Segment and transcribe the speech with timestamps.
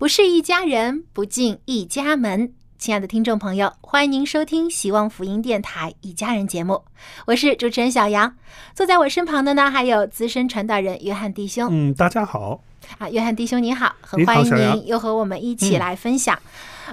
[0.00, 2.54] 不是一家人，不进一家门。
[2.78, 6.82] 亲爱的听众朋友，欢迎您收听希望福音电台《一家人》节目，
[7.26, 8.34] 我是主持人小杨。
[8.74, 11.68] 坐在我身旁的呢，还有资深传道人约翰弟兄。
[11.70, 12.62] 嗯，大家好。
[12.96, 16.40] 啊，约翰弟兄你好，很欢迎您又和我们一起来分享。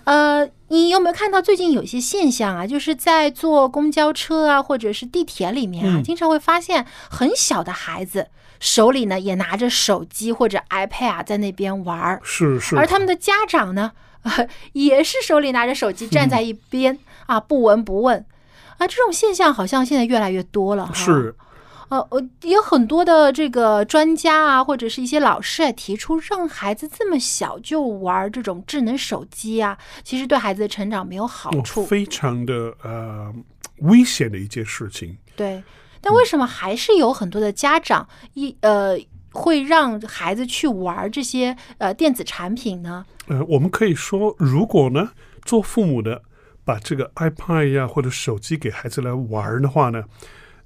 [0.03, 2.67] 呃，你有没有看到最近有一些现象啊？
[2.67, 8.27] 就是在坐公交车啊，或者是地铁里面啊，嗯经常会发现很小的孩子
[8.59, 13.91] 手里呢也拿着手机或者 iPad 啊在那边玩儿，是是，而他们的家长呢，
[14.23, 18.25] 呃， 也是手里拿着手机站在一边、啊，不闻不问。
[18.77, 20.93] 啊，这种现象好像现在越来越多了哈。
[20.93, 21.33] 是
[21.89, 31.85] 呃，呃，有很多的这个专家啊，或者是一些老师啊，提出让孩子这么小就玩这种智能手机啊，其实对孩子的成长没有好哦处。
[31.85, 33.33] 非常的呃
[33.79, 35.17] 危险的一件事情。
[35.35, 35.63] 对，
[36.01, 38.97] 但为什么还是有很多的家长一呃
[39.31, 43.05] 会让孩子去玩这些呃电子产品呢？
[43.27, 45.11] 呃，我们可以说，如果呢，
[45.43, 46.21] 做父母的
[46.65, 50.03] 把这个 iPad 呀、或者手机给孩子来玩的话呢，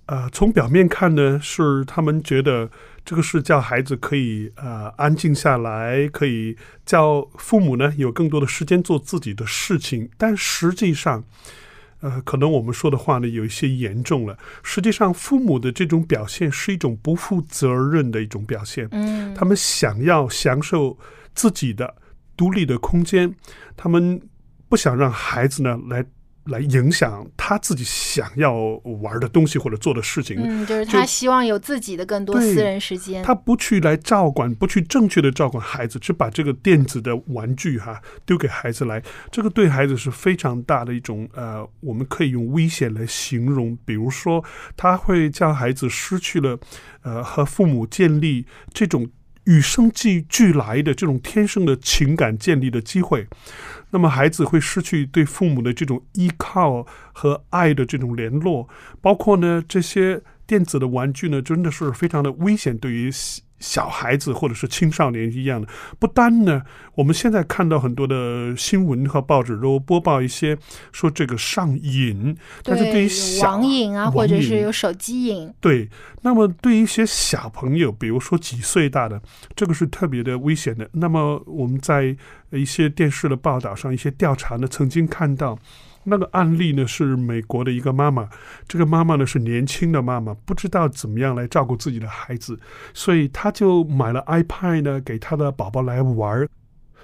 [0.06, 2.70] 呃，从表面看呢，是他们觉得
[3.06, 11.24] 这个是叫孩子可以呃安静下来，可以叫父母呢有更多的时间做自己的事情，但实际上。
[12.04, 14.36] 呃，可能我们说的话呢有一些严重了。
[14.64, 18.88] 实际上，父母的这种表现是一种不负责任的一种表现。
[18.90, 20.98] 嗯，他们想要享受
[21.36, 21.96] 自己的
[22.36, 23.32] 独立的空间，
[23.78, 24.20] 他们
[24.68, 26.04] 不想让孩子呢来
[26.46, 28.54] 来影响他自己想要
[29.02, 30.38] 玩的东西或者做的事情。
[30.42, 33.24] 嗯，就是他希望有自己的更多私人时间。
[33.24, 43.78] 他不去来照管，不去正确的照管孩子，只把这个电子的玩具哈、丢给孩子来，这个对孩子是非常大的一种呃，我们可以用危险来形容。
[43.86, 44.44] 比如说，
[44.76, 46.60] 他会叫孩子失去了
[47.04, 49.08] 呃和父母建立这种
[49.46, 53.28] 与生俱俱来的这种天生的情感建立的机会。
[53.92, 58.68] 那么孩子会失去对父母的这种依靠和爱的这种联络，
[59.02, 65.68] 包括呢这些电子的玩具呢，真的是非常的危险，对于小小孩子或者是青少年一样的。
[65.98, 66.62] 不单呢，
[66.96, 70.58] 我们现在看到很多的新闻和报纸都播报一些
[70.92, 73.10] 说这个上瘾，但是对于
[73.42, 75.88] 网瘾啊，或者是有手机瘾，对，
[76.24, 79.22] 那么对于一些小朋友，比如说几岁大的，
[79.56, 80.90] 这个是特别的危险的。
[80.92, 82.14] 那么我们在
[82.50, 85.58] 一些电视的报道上、一些调查呢，曾经看到
[86.04, 88.28] 那个案例呢，是美国的一个妈妈，
[88.68, 92.60] 这个妈妈呢是年轻的妈妈，不知道怎么样来照顾自己的孩子，
[92.94, 96.50] 所以她就买了 iPad 呢，给她的宝宝来玩儿。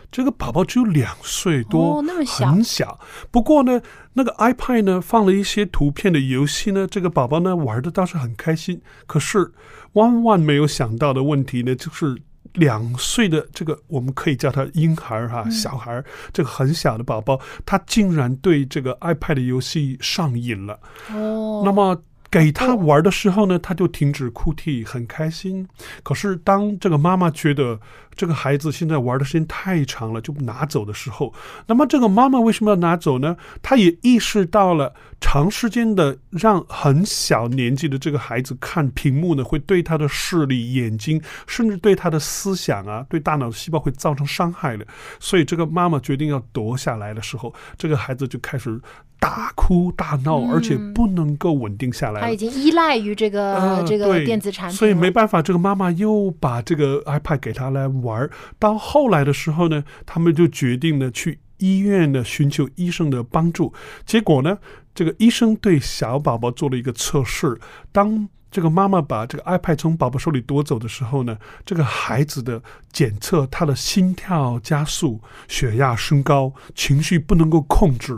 [0.10, 2.98] 这个宝宝只有两岁多，哦那么小很小。
[3.30, 3.82] 不过呢，
[4.14, 8.82] 那个 iPad 呢放了一些图片的游戏呢，这个宝宝呢玩的倒是很开心。
[9.06, 9.52] 可是
[9.94, 12.18] 万万没有想到的问题呢，就是
[12.54, 16.04] 两岁的这个我们可以叫他婴孩哈、小孩，
[16.34, 20.80] 这个很小的宝宝，他竟然对这个 iPad 游戏上瘾了。
[21.14, 25.68] 哦，那么给他玩的时候呢，他就停止哭泣，很开心。
[26.04, 27.80] 可是当这个妈妈觉得
[28.16, 31.34] 这个孩子现在玩的时间太长了，就拿走的时候，
[31.68, 33.38] 那么这个妈妈为什么要拿走呢？
[33.62, 44.86] 她也意识到了长时间的让很小年纪的这个孩子看屏幕呢，会对他的视力、眼睛，甚至对他的思想啊，对大脑的细胞会造成伤害的。
[45.20, 48.80] 所以这个妈妈决定要夺下来的时候，这个孩子就开始
[49.20, 52.22] 大哭大闹，而且不能够稳定下来。
[52.22, 58.30] 他已经依赖于这个、呃这个电子产品，所以没办法，这个妈妈又把这个 iPad 给他来玩儿。
[58.60, 63.74] 到后来的时候呢，他们就决定呢去医院呢寻求医生的帮助。
[64.06, 64.58] 结果呢，
[64.94, 67.60] 这个医生对小宝宝做了一个测试，
[67.92, 72.62] 当这个妈妈把这个 iPad 从宝宝手里夺走的时候呢，这个孩子的
[72.94, 78.18] 检测他的心跳加速、血压升高、情绪不能够控制，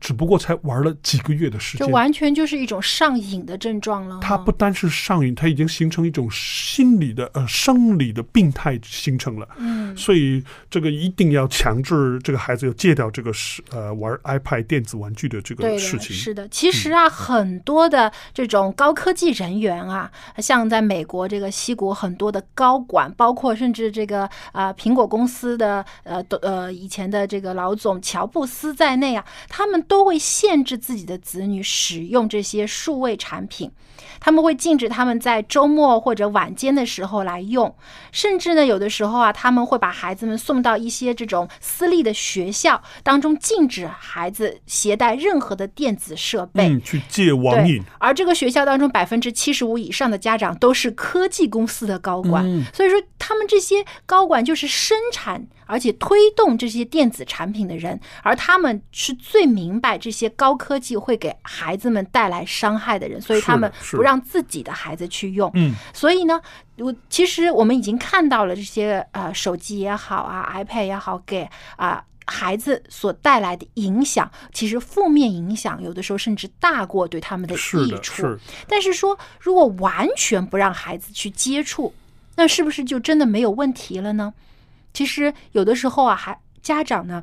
[0.00, 1.86] 只不过才玩了几个月的时间。
[1.86, 4.18] 就完全就是一种上瘾的症状了。
[4.22, 9.48] 它不单是上瘾，它已经形成一种心理的呃生理的病态形成了。
[9.58, 16.14] 嗯，所以这个一定要强制这个孩子要戒掉这个是呃玩 iPad 电子玩具的这，个事情。
[16.14, 16.46] 是的。
[16.48, 33.72] 其实啊，很多的这种高科技人员啊，像在美国这个西谷很多的高管，包括甚至这个啊、苹果公司的呃都呃以前的这个老总乔布斯在内啊，他们都会限制自己的子女使用这些数位产品。
[34.20, 37.72] 他们会禁止他们在周末或者晚间的时候来用，
[38.10, 46.68] 甚至呢，有的时候啊，他们会把孩子们送到一些这种私立的学校当中，禁止孩子携带任何的电子设备。
[46.68, 65.48] 嗯，去戒网对瘾。，而这个学校当中百分之七十五以上的家长都是科技公司的高管，嗯所以说他们这些高管就是生产而且推动这些电子产品的人，而他们是最明白这些高科技会给孩子们带来伤害的人，所以他们不让自己的孩子去用。
[65.54, 66.40] 嗯，所以呢，
[66.78, 72.02] 我其实我们已经看到了这些呃手机也好啊，iPad 也好，给啊。
[72.30, 78.16] 孩子所带来的影响，其实负面影响有的时候甚至大过对他们的，益处。
[78.20, 78.38] 是
[78.68, 81.94] 但是说，如果完全不让孩子去接触，
[82.36, 84.34] 那是不是就真的没有问题了呢？
[84.98, 87.22] 其实有的时候啊，还家长呢。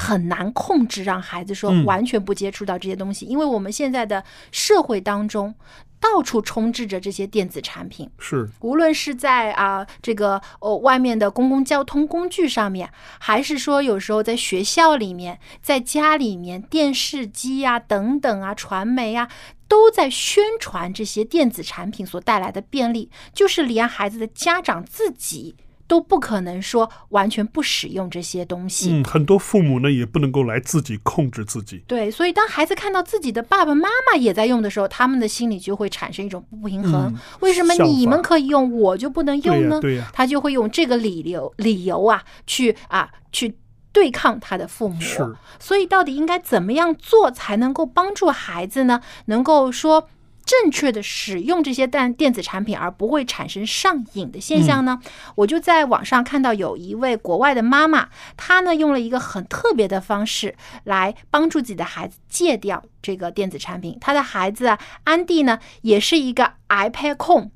[0.00, 4.22] 很难控制让孩子说嗯完全不接触到这些东西，因为我们现在的
[4.52, 5.52] 社会当中
[5.98, 12.88] 到处充斥着这些电子产品，是，无论是在啊这个哦外面的公共交通工具上面，
[13.18, 19.28] 还是说有时候在学校里面，在家里面，电视机呀、等等啊，传媒啊。
[19.66, 25.56] 都在宣传这些电子产品所带来的便利，就是连孩子的家长自己
[25.88, 28.92] 都不可能说完全不使用这些东西。
[28.92, 31.82] 嗯，很多父母呢也不能够来自己控制自己。
[31.88, 37.06] 对，所以当孩子看到自己的爸爸妈妈也在用的时候，他们的心里就会产生一种不平衡。
[37.06, 39.80] 嗯为什么你们可以用，我就不能用呢？
[39.80, 43.56] 对呀他就会用这个理由理由啊，去啊去
[43.90, 45.00] 对抗他的父母。
[45.00, 49.00] 是，所以到底应该怎么样做才能够帮助孩子呢？
[49.24, 50.08] 能够说。
[50.48, 54.98] 正确的使用这些电电子产品，而不会产生上瘾的现象呢？
[55.34, 63.98] 我就在网上看到有一位国外的妈妈，她呢用了一个很特别的方式来帮助自己的孩子戒掉这个电子产品。
[64.00, 67.50] 她的孩子啊，安迪呢也是一个 iPad 控，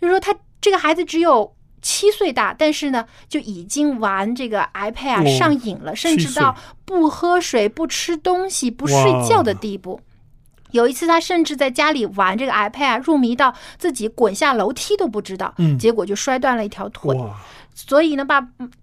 [0.00, 1.54] 就是说他这个孩子只有。
[1.84, 8.96] 七岁大，但是呢，就已经玩这个 iPad 啊哦上瘾了，甚至到不喝水、不吃东西、不睡
[9.28, 10.00] 觉的地步。
[10.72, 17.14] 有一次，他甚至在家里玩这个 iPad，啊入迷到自己滚下楼梯都不知道，嗯结果就摔断了一条腿。
[17.16, 17.40] 哇，
[17.74, 18.40] 所以呢，爸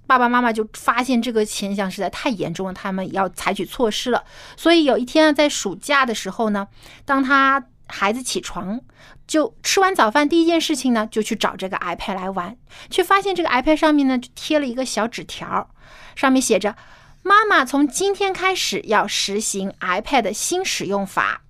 [0.08, 4.24] 爸爸妈妈就发现这个现象实在太严重了，他们要采取措施了。
[4.56, 6.68] 所以有一天啊，在暑假的时候呢，
[7.06, 8.80] 当他孩子起床，
[9.28, 12.56] 就吃完早饭第一件事情呢，就去找这个 iPad 来玩，
[12.90, 15.70] 却发现这个 iPad 上面呢就贴了一个小纸条，
[16.16, 16.76] 上面写着
[17.24, 21.42] ：“妈妈从今天开始要实行 iPad 的新使用法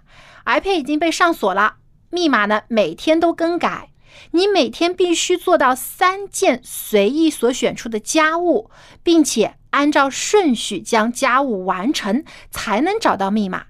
[0.50, 1.76] ，iPad 已经被上锁了，
[2.10, 3.90] 密码呢每天都更改。”
[4.32, 8.70] 你每天必须做到三件随意所选出的家务，
[9.02, 13.68] 并且按照顺序将家务完成，才能找到密码。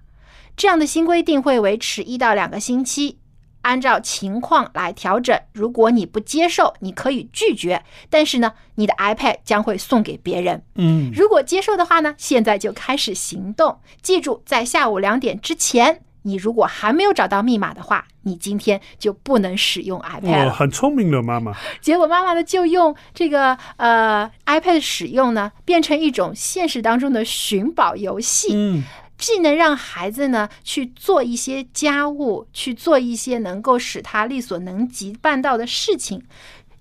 [0.56, 3.20] 这样的新规定会维持一到两个星期，
[3.62, 5.38] 按照情况来调整。
[5.54, 10.64] 如果你不接受，你可以拒绝，但是呢，你的 iPad 将会送给别人。
[10.76, 13.80] 嗯，如果接受的话呢，现在就开始行动。
[14.02, 20.50] 记住，在下午两点之前，你如果还没有找到密码的话，你今天就不能使用 iPad。
[20.50, 21.56] 很聪明的妈妈。
[21.82, 28.54] 结果妈妈呢，就用这个呃 iPad 使用呢，变成一种现实当中的寻宝游戏。
[28.54, 28.84] 嗯，
[29.18, 36.24] 既能让孩子呢去做一些家务，去做一些能够使他力所能及办到的事情，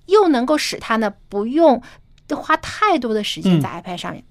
[0.07, 1.81] 又能够使他呢不用
[2.31, 4.25] 花太多的时间在 iPad 上面。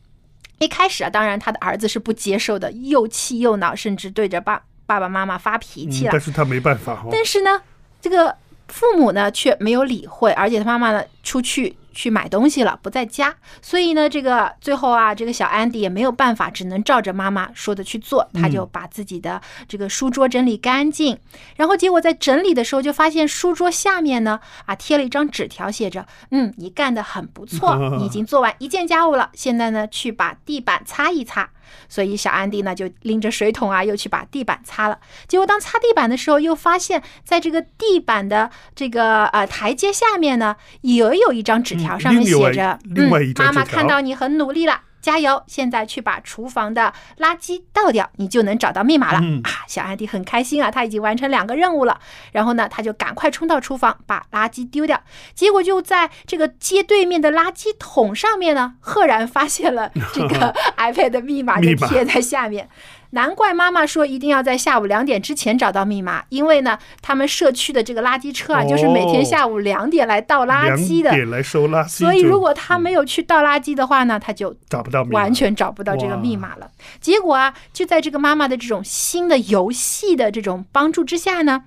[0.60, 6.10] 一开始啊，当然他的儿子是不接受的，又气又恼，甚至对着爸爸爸妈妈发脾气了。
[6.10, 7.10] 嗯但是他没办法哦。
[7.12, 7.62] 但是呢，
[8.02, 8.36] 这个
[8.68, 21.18] 父母呢却没有理会，而且他妈妈呢出去去买东西了，不在家，所以呢，这个最后啊，这个小安迪也没有办法，只能照着妈妈说的去做，他就把自己的这个书桌整理干净，
[21.56, 31.50] 然后结果在整理的时候就发现书桌下面呢啊贴了一张纸条，写着：“嗯，你干得很不错， 你已经做完一件家务了，现在呢去把地板擦一擦。”
[31.90, 35.00] 所以小安迪呢就拎着水桶啊，又去把地板擦了。
[35.28, 45.42] 结果当擦地板的时候，又发现在这个地板的这个呃台阶下面呢，也有一张纸条，嗯上面写着：“另外一嗯，妈妈看到你很努力了。”加油！
[45.48, 49.64] 现在去把厨房的垃圾倒掉，你就能找到密码了、嗯啊！
[49.66, 51.98] 小安迪很开心啊，他已经完成两个任务了。
[52.34, 55.02] 然后呢，他就赶快冲到厨房把垃圾丢掉。
[55.34, 62.68] 结果就在这个街对面的垃圾桶上面呢，赫然发现了这个 iPad 的密码，就贴在下面。
[63.12, 71.12] 难怪妈妈说一定要在下午两点之前找到密码，因为呢，他们社区的这个垃圾车啊，就是每天哦下午两点来倒垃圾的。
[71.12, 76.70] 点来收垃圾，所以，如果他没有去倒垃圾的话呢，他就找不到完全找不到这个密码了。
[77.00, 81.64] 结果啊，就在这个妈妈的这种新的游戏的这种帮助之下呢，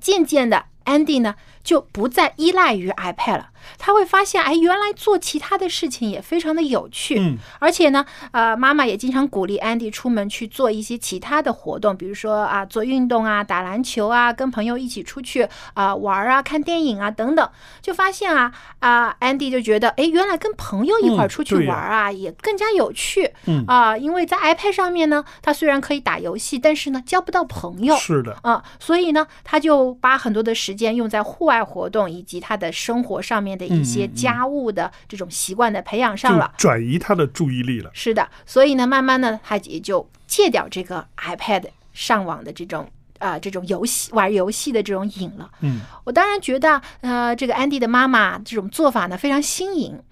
[0.00, 3.48] 渐渐的，Andy 呢就不再依赖于 iPad 了。
[3.78, 7.18] 他会发现，哎，原来做其他的事情也非常的有趣。
[7.18, 17.48] 嗯，而且呢，呃，妈妈也经常鼓励 Andy 出门去做一些其他的活动，比如说啊，做运动啊，打篮球啊，跟朋友一起出去啊玩啊，看电影啊等等。
[17.80, 23.32] 就发现啊啊，Andy 就觉得，哎，原来跟朋友一块出去玩啊，也更加有趣。
[23.46, 27.96] 嗯啊，因为在 iPad 上面呢，他虽然可以打游戏，但是呢，交不到朋友。
[27.96, 36.52] 是的，啊、所以呢，他就把很多的时间用在户外活动以及他的生活上面的一些家务的这种习惯的培养上了。
[36.56, 37.90] 转移他的注意力了。
[37.92, 45.50] 是的，所以呢，慢慢的他也就戒掉这个 iPad 上网的这种啊、这种游戏玩游戏的这种瘾了。
[45.60, 50.02] 嗯，我当然觉得呃，这个安迪的妈妈这种做法呢非常新颖，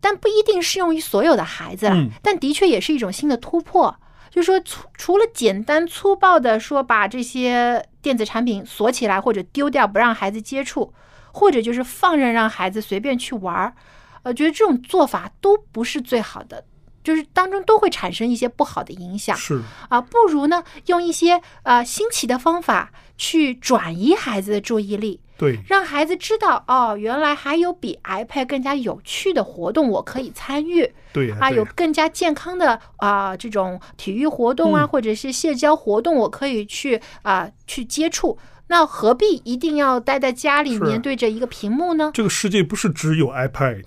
[0.00, 1.94] 但不一定适用于所有的孩子了。
[1.94, 3.94] 嗯但的确也是一种新的突破。
[4.30, 10.92] 就是说，除除了简单粗暴的说把这些电子产品锁起来或者丢掉，不让孩子接触，
[11.34, 13.74] 或者就是放任让孩子随便去玩儿，
[14.22, 16.64] 呃，觉得这种做法都不是最好的，
[17.02, 19.36] 就是当中都会产生一些不好的影响。
[19.36, 38.38] 是，啊，不如呢用一些呃新奇的方法去转移孩子的注意力，对，让孩子知道哦，原来还有比 iPad 更加有趣的活动我可以参与对呀、啊，有更加健康的啊、这种体育活动啊，嗯或者是社交活动，我可以去啊、去接触。
[38.68, 42.10] 那何必一定要待在家里面对着一个屏幕呢？
[42.14, 43.84] 这个世界不是只有 iPad，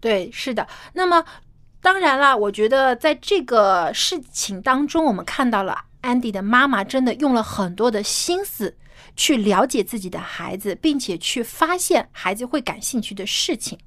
[0.00, 0.66] 对，是的。
[0.92, 1.24] 那么，
[1.80, 8.76] 当然了，我觉得在这个事情当中，我们看到了安迪的妈妈真的用了很多的心思
[9.16, 13.78] 去了解自己的孩子，并且去发现孩子会感兴趣的事情。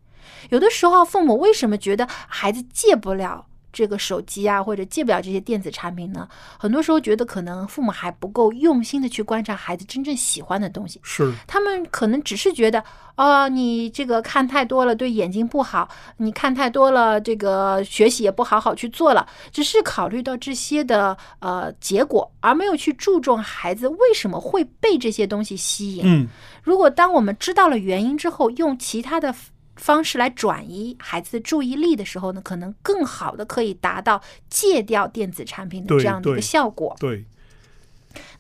[0.50, 3.46] 有的时候，父母为什么觉得孩子戒不了？
[3.72, 6.28] 这个手机啊，或者戒不了这些电子产品呢？
[6.58, 11.00] 很多时候觉得可能父母还不够用心的去观察孩子真正喜欢的东西。
[11.04, 12.84] 是他们可能只是觉得，
[13.16, 19.28] 哦，你这个看太多了，对眼睛不好；你看太多了，这个学习也不好好去做了。
[19.52, 26.04] 只是考虑到这些的呃结果，而没有去注重孩子为什么会被这些东西吸引。
[26.06, 26.28] 嗯，
[26.64, 29.34] 如果当我们知道了原因之后，用其他的
[29.80, 36.96] 方式来转移孩子的注意力的时候呢，可能更好的可以达到戒掉电子产品的这样的一个效果。
[37.00, 37.26] 对，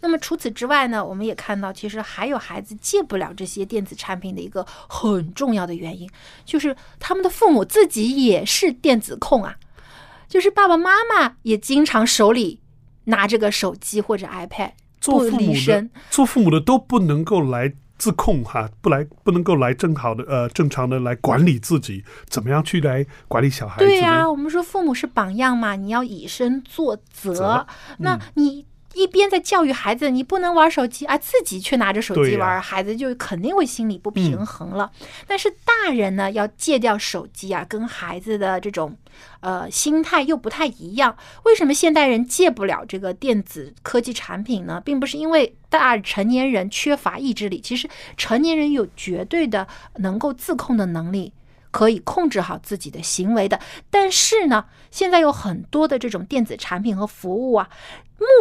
[0.01, 6.09] 那么除此之外呢，我们也看到，其实还有孩子戒不了这些电子产品的一个很重要的原因，
[6.43, 9.55] 就是他们的父母自己也是电子控啊，
[10.27, 12.61] 就是爸爸妈妈也经常手里
[13.05, 15.89] 拿着个手机或者 iPad 不做父母的。
[16.11, 23.85] 做父母的都不能够来自控哈，不来不能够来正好的呃正常的来管理自己，怎么样去来管理小孩子？
[23.85, 27.33] 对呀、我们说父母是榜样嘛，你要以身作则。
[27.33, 27.67] 则
[27.99, 34.91] 那嗯你一边在教育孩子，你不能玩手机啊，自己却拿着手机玩，孩子就肯定会心理不平衡了。
[35.27, 38.97] 但是大人呢，要戒掉手机啊，跟孩子的这种
[39.41, 41.15] 呃心态又不太一样。
[41.43, 44.81] 为什么现代人戒不了这个电子科技产品呢？
[44.83, 49.67] 并不是因为大成年人缺乏意志力，其实成年人有绝对的
[49.97, 51.31] 能够自控的能力。
[51.71, 53.59] 可以控制好自己的行为的。
[53.89, 57.69] 但是呢，现在有很多的这种电子产品和服务啊，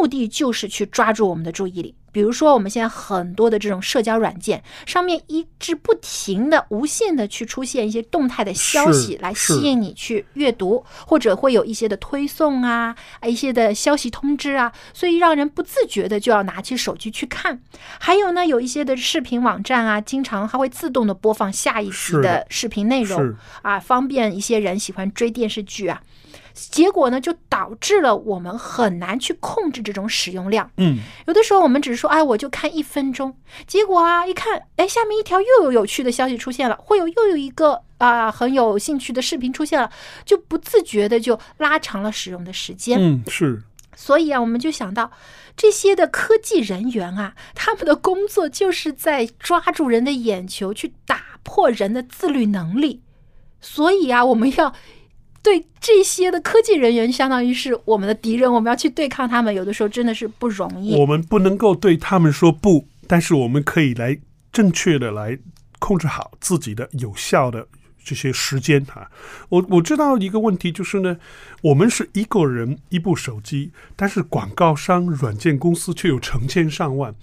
[0.00, 1.94] 目的就是去抓住我们的注意力。
[2.10, 17.60] 比如说，我们现在很多的这种社交软件上面一直不停的、无限的去出现一些动态的消息，来吸引你去阅读，或者会有一些的推送啊、一些的消息通知啊，所以让人不自觉的就要拿起手机去看。
[17.98, 26.00] 还有呢，有一些的视频网站啊，经常它会自动的播放下一集的视频内容啊，方便一些人喜欢追电视剧啊。
[26.70, 30.68] 结果呢，就导致了我们很难去控制这种使用量。
[30.76, 33.36] 嗯，有的时候我们只是说，哎，我就看一分钟，
[33.66, 39.88] 结果啊，一看，哎，下面一条又有有趣的消息出现了，会有又有一个啊很有兴趣的视频出现了，
[40.24, 42.98] 就不自觉的就拉长了使用的时间。
[43.00, 43.62] 嗯，是。
[43.94, 45.10] 所以啊，我们就想到
[45.56, 53.02] 这些的科技人员啊，他们的工作就是在抓住人的眼球，去打破人的自律能力。
[53.60, 54.74] 所以啊，我们要。
[55.48, 60.94] 对这些的科技人员，相当于是我们的敌人，我们要去对抗他们，有的时候真的是不容易。
[60.94, 64.18] 我们不能够对他们说不，但是我们可以来
[64.52, 65.38] 正确的来
[65.78, 67.66] 控制好自己的有效的
[68.04, 69.10] 这些时间哈。
[69.48, 71.16] 我我知道一个问题就是呢，
[71.62, 77.14] 我们是一个人一部手机，但是广告商、软件公司却有成千上万。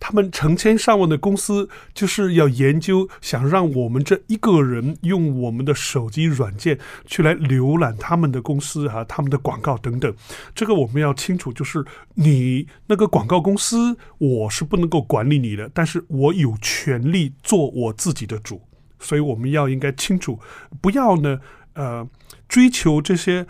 [0.00, 10.14] 他们成千上万的公司就是要研究，想让我们这一个人用我们的手机软件去来浏览他们的公司哈，他们的广告等等。
[10.54, 18.62] 这个我们要清楚，就是你那个广告公司，我是不能够管理你的，但是我有权利做我自己的主。
[19.00, 20.38] 所以我们要应该清楚，
[20.80, 21.40] 不要呢，
[21.74, 22.08] 呃，
[22.48, 23.46] 追求这些。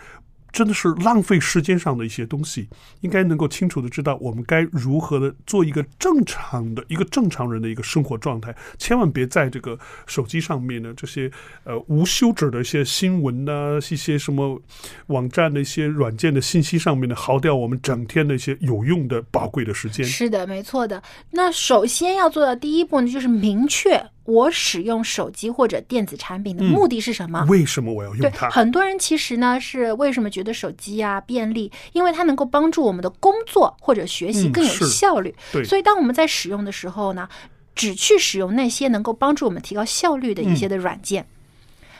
[0.51, 2.67] 真的是浪费时间上的一些东西，
[3.01, 9.77] 应该能够清楚的知道我们该如何的做一个正常的一个正常人的一个生活状态，千万别在这个
[10.07, 11.31] 手机上面呢这些
[11.63, 14.61] 呃无休止的一些新闻呐，一些什么
[15.07, 20.05] 网站的一些软件的信息上面呢耗掉我们整天的一些有用的宝贵的时间。
[20.05, 21.01] 是的，没错的。
[21.31, 24.01] 那首先要做的第一步呢，就是明确。
[24.29, 27.43] 我使用手机或者电子产品的目的是什么？
[27.49, 28.47] 为什么我要用它？
[28.49, 31.71] 很多人其实呢是为什么觉得手机啊便利？
[31.93, 35.33] 因为它能够帮助我们的工作或者学习更有效率。
[35.51, 37.27] 对，所以当我们在使用的时候呢，
[37.73, 41.25] 只去使用那些能够帮助我们提高效率的一些的软件。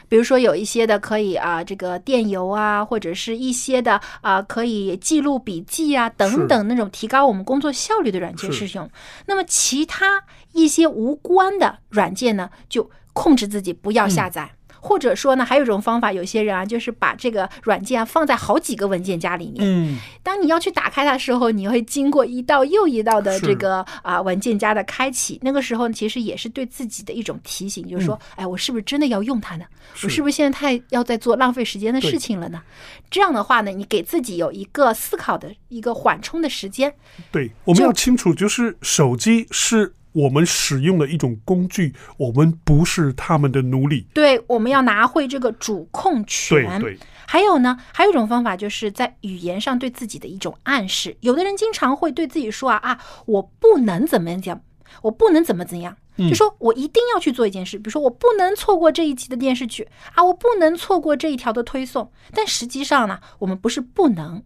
[0.09, 8.89] 比如说有一些的可以啊，这个电邮啊，或者是一些的啊，可以记录笔记啊等等那种提高我们工作效率的软件使用。
[9.27, 14.49] 那么其他一些无关的软件呢，就控制自己不要下载。
[14.79, 19.57] 或者说呢，还有一种方法，有些人啊，就是把这个软件啊放在好几个文件夹里面。
[19.59, 25.39] 嗯，当你要去打开它的时候，你会经过一道又一道的这个啊文件夹的开启。
[25.41, 29.65] 那个时候其实也是对自己的一种提醒，就是说，哎，我是不是真的要用它呢？
[30.03, 32.61] 我是不是现在太要在做浪费时间的事情了呢？
[33.09, 36.93] 这样的话呢，你给自己有一个思考的一个缓冲的时间。
[37.31, 39.93] 对，我们要清楚，就是手机是。
[40.11, 44.07] 我们使用的一种工具，我们不是他们的奴隶。
[44.13, 46.79] 对，我们要拿回这个主控权。
[46.81, 46.99] 对对。
[47.27, 51.15] 还有呢，还有一种方法，就是在语言上对自己的一种暗示。
[51.21, 54.61] 有的人经常会对自己说啊啊，我不能怎么样，
[55.03, 62.11] 我不能怎么怎样，就说我一定要去做一件事，比如说我不能错过这一集的电视剧啊，我不能错过这一条的推送。
[62.33, 64.41] 但实际上呢，我们不是不能，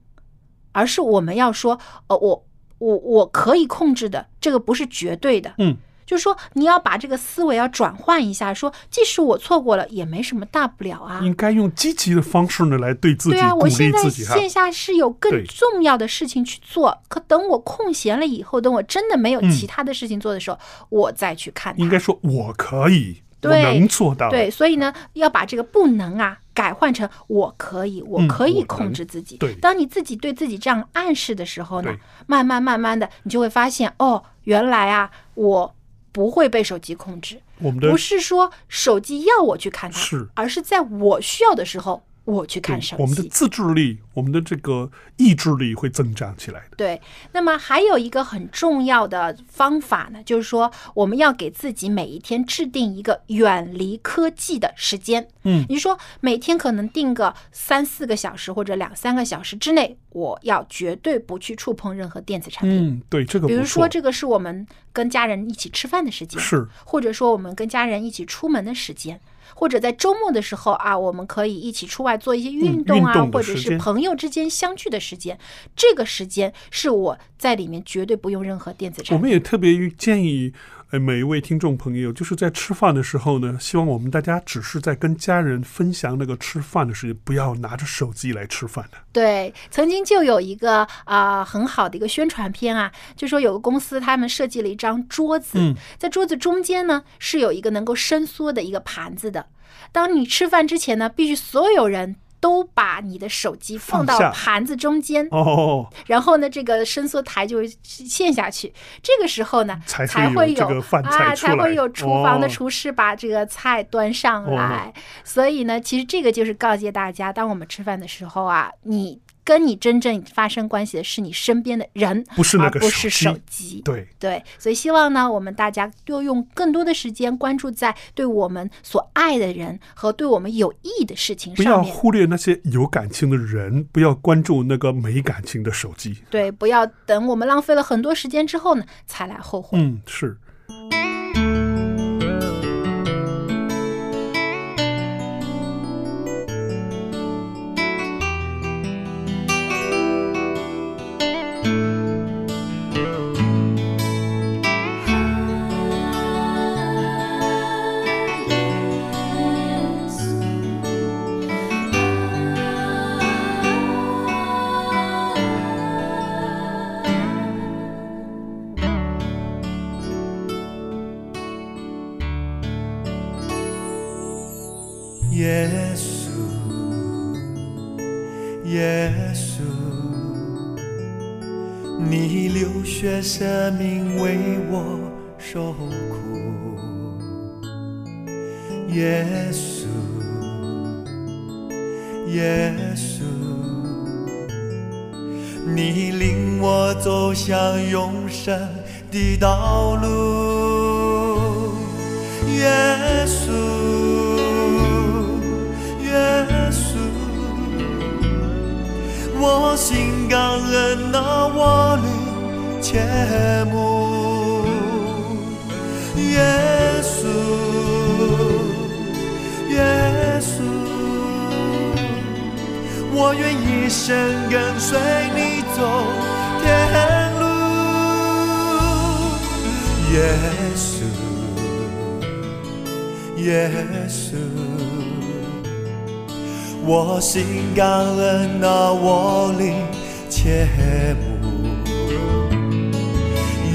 [0.73, 2.45] 而是我们要说，呃，我。
[2.83, 5.53] 我我可以控制的，这个不是绝对的。
[5.57, 11.21] 嗯，就是说你要把这个思维要转换一下，说即使我错过了，也没什么大不了啊。
[11.23, 21.73] 应该用积极的方式呢来对自己对啊，我现在线下是有更重要的事情去做，可等我空闲了以后，等我真的没有其他的事情做的时候，我再去看。
[21.77, 24.29] 应该说我可以，我能做到。
[24.29, 26.39] 对，所以呢，要把这个不能啊。
[26.55, 29.37] 改换成我可以，我可以控制自己。
[29.37, 31.91] 对，当你自己对自己这样暗示的时候呢，
[32.27, 35.75] 慢慢慢慢的，你就会发现，哦，原来啊，我
[36.11, 37.41] 不会被手机控制。
[37.57, 42.03] 我们不是说手机要我去看它，是，而是在我需要的时候。
[42.25, 46.77] 我去看手机，我们的自制力，我们的这个意志力会增长起来的。
[46.77, 47.01] 对，
[47.33, 55.27] 那么还有一个很重要的方法呢，就是说我们要给自己每一天制定一个远离科技的时间。
[55.43, 62.87] 嗯，你说每天可能定个三四个小时或者两三个小时之内，我要绝对不去触碰任何电子产品。
[62.87, 69.19] 嗯，对，这个比如说这个是我们跟家人一起吃饭的时间，是，或者说我们跟家人一起出门的时间。
[69.55, 75.37] 或者在周末的时候啊，我们可以一起出外做一些运动啊，或者是朋友之间相聚的时间。
[75.75, 79.17] 这个时间是我在里面绝对不用任何电子产品。
[79.17, 80.53] 我们也特别建议，
[80.93, 88.97] 哎，每一位听众朋友，就是在吃饭的时候呢，希望我们大家只是在跟家人分享那个吃饭的事情，不要拿着手机来吃饭的。
[89.11, 99.47] 对，曾经就有一个啊、很好的一个宣传片啊，就说有个公司他们设计了一张桌子，嗯在桌子中间呢是有一个能够伸缩的一个盘子的。
[99.91, 108.73] 当你吃饭之前呢，必须所有人都把你的手机放到盘子中间，哦，然后呢，这个伸缩台就会陷下去。
[109.01, 112.49] 这个时候呢，才才会会有有这个饭菜啊，才会有厨房的哦。
[112.49, 114.93] 厨师把这个菜端上来。
[115.23, 123.81] 所以呢，其实这个就是告诫大家，当我们吃饭的时候啊，你跟你真正发生关系的是你身边的人，不是那个而不是手手机。
[123.83, 131.83] 对，对，所以希望呢，我们大家多用更多的时间关注在对我们所爱的人和对我们有益的事情上不要。
[131.83, 136.17] 忽略那些有感情的人，不要关注那个没感情的手机。
[136.29, 139.77] 对，不要等我们浪费了很多时间之后呢，才来后悔。
[139.79, 140.37] 嗯，是。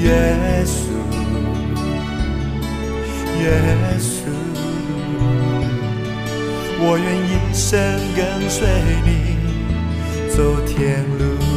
[0.03, 0.07] 耶
[0.65, 0.77] 稣，
[3.41, 3.45] 耶
[3.99, 4.11] 稣，
[6.81, 7.67] 我愿一生
[8.15, 8.57] 跟随
[9.05, 9.09] 你
[10.29, 11.48] 走天路。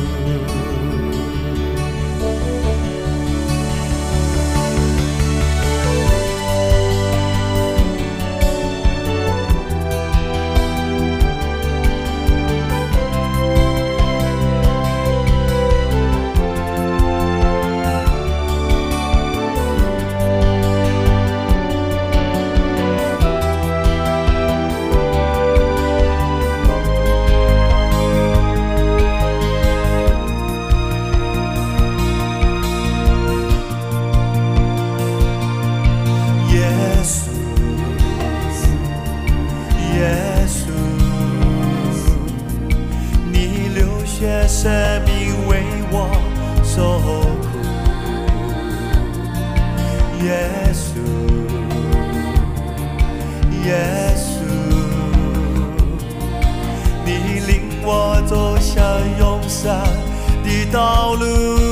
[60.73, 61.72] 道路。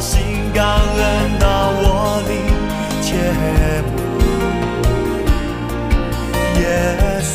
[0.00, 0.22] 心
[0.54, 2.32] 感恩到我的
[3.02, 3.12] 全
[3.84, 4.00] 部
[6.58, 7.30] 耶稣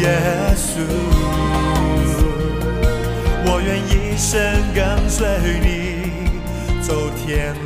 [0.00, 0.06] 耶
[0.54, 0.68] 稣
[3.46, 4.32] 我愿一生
[4.72, 5.26] 跟随
[5.60, 5.66] 你
[6.80, 7.56] 走天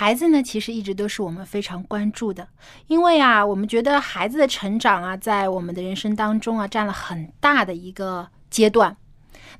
[0.00, 2.48] 孩子呢其实一直都是我们非常关注的
[2.86, 8.96] 因为啊我们觉得孩子的成长啊在我们的人生当中啊占了很大的一个阶段。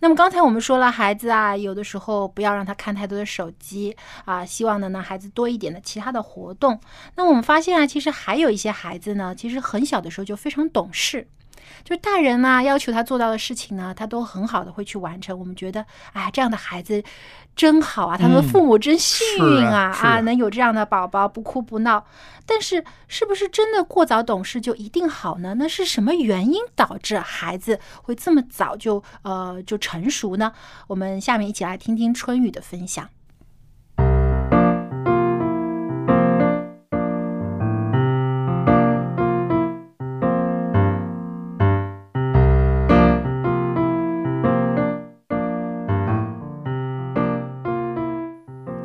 [0.02, 6.80] 那么刚才我们说了，孩子啊，有的时候不要让他看太多的手机啊，希望呢，呢孩子多一点的其他的活动。
[7.16, 11.28] 那我们发现啊，其实还有一些孩子呢，其实很小的时候就非常懂事。
[11.84, 15.38] 就是大人呢要求他做到的事情呢，他都很好的会去完成。
[15.38, 17.02] 我们觉得，哎，这样的孩子
[17.60, 22.02] 真好啊，他们父母真幸运啊啊，能有这样的宝宝，不哭不闹。
[22.46, 25.54] 但是，是不是真的过早懂事就一定好呢？
[25.58, 30.50] 那是什么原因导致孩子会这么早就呃就成熟呢？
[30.86, 33.06] 我们下面一起来听听春雨的分享。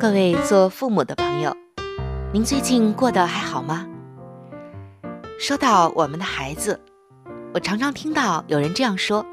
[0.06, 1.52] 各位做父母的朋友，
[2.32, 3.88] 您最近过得还好吗？
[5.36, 6.80] 说到我们的孩子，
[7.52, 9.26] 我常常听到有人这样说：“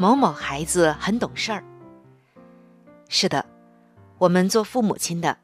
[0.00, 1.62] 某某孩子很懂事儿。”
[3.10, 3.44] 是的，
[4.16, 5.40] 我们做父母亲的，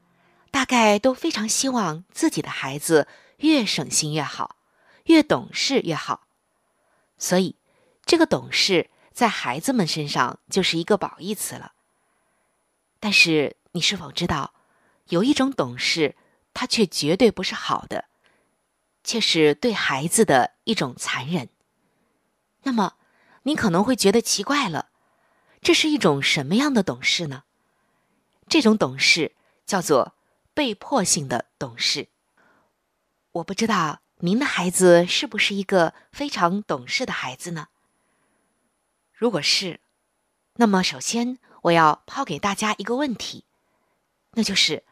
[0.50, 3.06] 大概都非常希望自己的孩子
[3.40, 4.56] 越省心越好，
[5.04, 6.22] 越懂事越好。
[7.18, 7.56] 所以，
[8.06, 11.72] 这个懂事在孩子们身上就是一个褒义词了。
[12.98, 14.54] 但是，你是否知道？
[15.08, 16.16] 有一种懂事，
[16.54, 18.06] 它却绝对不是好的，
[19.02, 21.48] 却是对孩子的一种残忍。
[22.62, 22.94] 那么，
[23.42, 24.90] 你可能会觉得奇怪了，
[25.60, 27.42] 这是一种什么样的懂事呢？
[28.48, 29.34] 这种懂事
[29.66, 30.14] 叫做
[30.54, 32.08] 被迫性的懂事。
[33.32, 37.66] 我不知道您的孩子是不是一个非常懂事的孩子呢？
[39.12, 39.80] 如果是，
[40.54, 43.44] 那么首先我要抛给大家一个问题，
[44.34, 44.84] 那就是。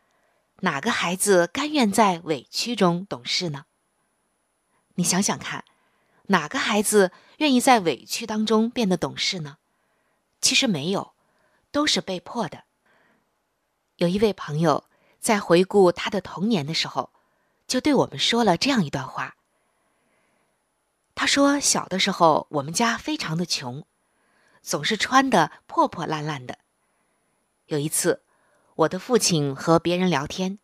[0.65, 3.65] 哪个孩子甘愿在委屈中懂事呢？
[4.95, 5.65] 你想想看，
[6.29, 9.59] 哪个孩子愿意在委屈当中变得懂事呢？
[10.41, 11.15] 其实没有，
[11.73, 12.63] 都是被迫的。
[13.97, 14.85] 有一位朋友
[15.19, 17.11] 在回顾他的童年的时候，
[17.67, 19.35] 就对我们说了这样一段话。
[21.17, 23.85] 他说：“小的时候，我们家非常的穷，
[24.63, 26.59] 总是穿的破破烂烂的。
[27.67, 28.22] 有一次。”
[28.75, 30.59] 我的父亲和别人聊天，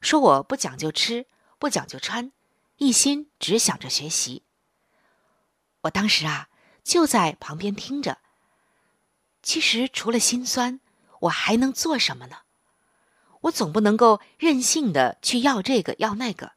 [0.00, 1.26] 说我不讲究吃，
[1.58, 2.32] 不讲究穿，
[2.76, 4.44] 一心只想着学习。
[5.82, 6.48] 我当时啊，
[6.84, 8.18] 就在旁边听着。
[9.42, 10.78] 其实除了心酸，
[11.22, 12.42] 我还能做什么呢？
[13.42, 16.52] 我总不能够任性的去要这个要那个。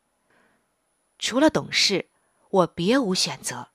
[1.18, 2.10] 除了懂事，
[2.50, 3.70] 我别无选择。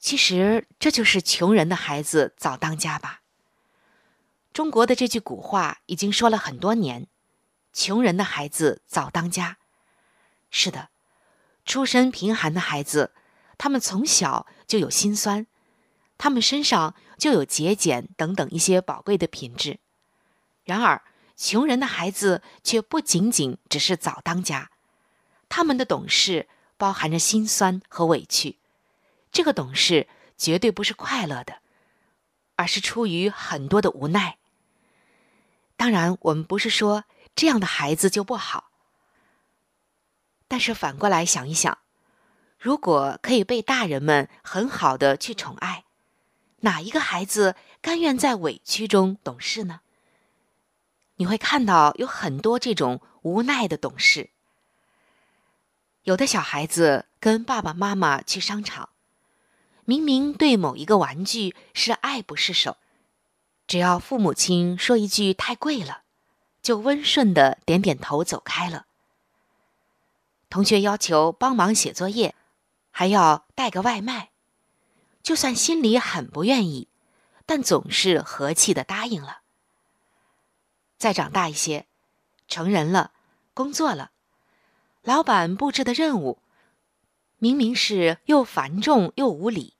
[0.00, 3.20] 其实这就是穷人的孩子早当家吧。
[4.52, 7.06] 中国的这句古话已经说了很多年
[7.72, 9.58] ：“穷人的孩子早当家。”
[10.50, 10.88] 是的，
[11.64, 13.12] 出身贫寒的孩子，
[13.56, 15.46] 他们从小就有心酸，
[16.18, 19.78] 他们身上就有节俭等等一些宝贵的品质。
[20.64, 21.02] 然而，
[21.36, 24.72] 穷人的孩子却不仅仅只是早当家，
[25.48, 28.58] 他们的懂事包含着心酸和委屈。
[29.30, 31.60] 这个懂事绝对不是快乐的，
[32.56, 34.38] 而是出于很多的无奈。
[35.80, 38.70] 当然，我们不是说这样的孩子就不好。
[40.46, 41.78] 但是反过来想一想，
[42.58, 45.84] 如果可以被大人们很好的去宠爱，
[46.58, 49.80] 哪一个孩子甘愿在委屈中懂事呢？
[51.16, 54.28] 你会看到有很多这种无奈的懂事。
[56.02, 58.90] 有的小孩子跟爸爸妈妈去商场，
[59.86, 62.76] 明明对某一个玩具是爱不释手。
[63.70, 66.02] 只要父母亲说一句“太贵了”，
[66.60, 68.86] 就温顺的点点头走开了。
[70.48, 72.34] 同学要求帮忙写作业，
[72.90, 74.32] 还要带个外卖，
[75.22, 76.88] 就算心里很不愿意，
[77.46, 79.42] 但总是和气的答应了。
[80.98, 81.86] 再长大一些，
[82.48, 83.12] 成人了，
[83.54, 84.10] 工作了，
[85.02, 86.42] 老板布置的任务，
[87.38, 89.74] 明明是又繁重又无理，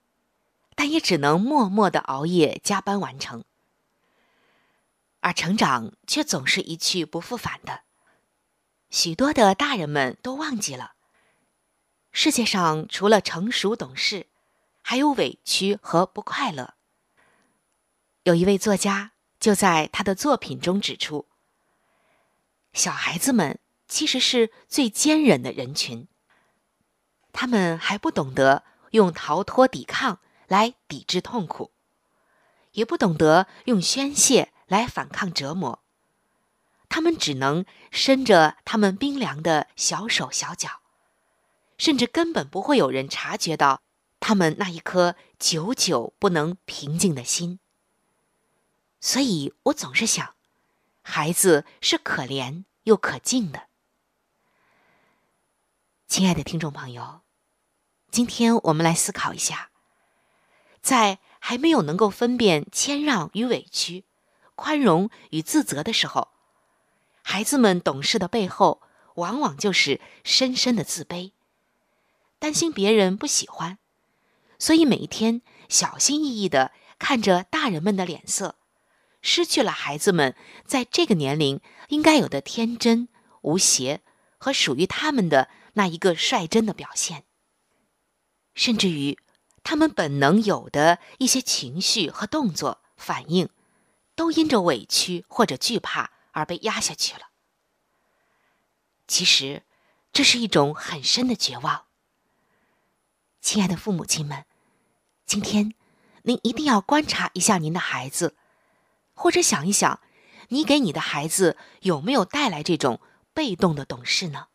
[0.76, 3.42] 但也只能默默的熬夜加班完成。
[5.20, 7.82] 而成长却总是一去不复返的，
[8.88, 10.94] 许多的大人们都忘记了，
[12.10, 14.26] 世界上除了成熟懂事，
[14.82, 16.74] 还有委屈和不快乐。
[18.22, 21.26] 有一位作家就在他的作品中指出，
[22.72, 26.08] 小孩子们其实是最坚忍的人群，
[27.32, 31.72] 他们还不懂得用逃脱抵抗来抵制痛苦，
[32.72, 34.52] 也不懂得用宣泄。
[34.70, 35.82] 来反抗折磨，
[36.88, 40.80] 他们只能伸着他们冰凉的小手小脚，
[41.76, 43.82] 甚至根本不会有人察觉到
[44.20, 47.58] 他们那一颗久久不能平静的心。
[49.00, 50.36] 所以我总是想，
[51.02, 53.66] 孩子是可怜又可敬的。
[56.06, 57.22] 亲爱的听众朋友，
[58.12, 59.70] 今天我们来思考一下，
[60.80, 64.04] 在还没有能够分辨谦让与委屈、
[64.60, 66.28] 宽容与自责的时候，
[67.22, 68.82] 孩子们懂事的背后，
[69.14, 71.32] 往往就是深深的自卑，
[72.38, 73.78] 担心别人不喜欢，
[74.58, 78.56] 所以每一天小心翼翼的看着大人们的脸色，
[79.22, 83.08] 失去了孩子们在这个年龄应该有的天真
[83.40, 84.02] 无邪
[84.36, 87.24] 和属于他们的那一个率真的表现，
[88.54, 89.18] 甚至于
[89.62, 93.48] 他们本能有的一些情绪和动作反应，
[94.20, 96.10] 都因着委屈或者惧怕。
[96.32, 97.30] 而被压下去了。
[99.08, 99.64] 其实，
[100.12, 101.86] 这是一种很深的绝望。
[103.40, 104.46] 亲爱的父母亲们，
[105.26, 105.74] 今天
[106.22, 108.36] 您一定要观察一下您的孩子，
[109.12, 110.00] 或者想一想，
[110.50, 113.00] 你给你的孩子有没有带来这种
[113.34, 114.46] 被动的懂事呢？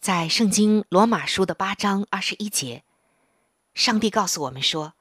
[0.00, 2.84] 在圣经罗马书的八章二十一节，
[3.74, 4.94] 上帝告诉我们说：“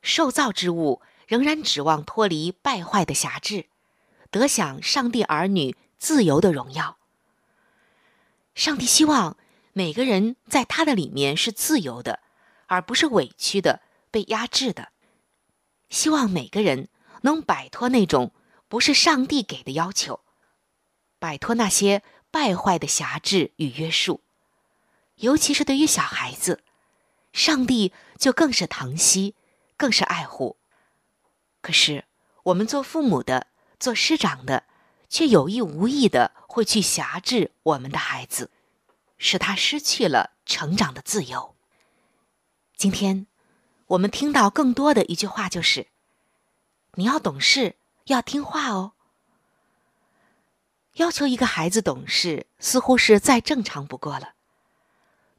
[0.00, 3.66] 受造之物仍然指望脱离败坏的辖制。”
[4.28, 6.98] 得享上帝儿女自由的荣耀。
[8.54, 9.36] 上帝希望
[9.72, 12.20] 每个人在他的里面是自由的，
[12.66, 14.88] 而不是委屈的、被压制的。
[15.88, 16.88] 希望每个人
[17.22, 18.32] 能摆脱那种
[18.68, 20.20] 不是上帝给的要求，
[21.18, 24.20] 摆脱那些败坏的辖制与约束。
[25.16, 26.62] 尤其是对于小孩子，
[27.32, 29.34] 上帝就更是疼惜，
[29.76, 30.56] 更是爱护。
[31.66, 32.04] 可是
[32.44, 33.48] 我们做父母的。
[33.80, 34.62] 做师长的，
[35.08, 38.50] 却有意无意的会去辖制我们的孩子，
[39.18, 41.56] 使他失去了成长的自由。
[42.76, 43.26] 今天，
[43.88, 45.88] 我们听到更多的一句话就是
[46.94, 47.74] ：“你要懂事，
[48.04, 48.92] 要听话哦。”
[50.94, 54.34] 要求一个孩子懂事，似乎是再正常不过了。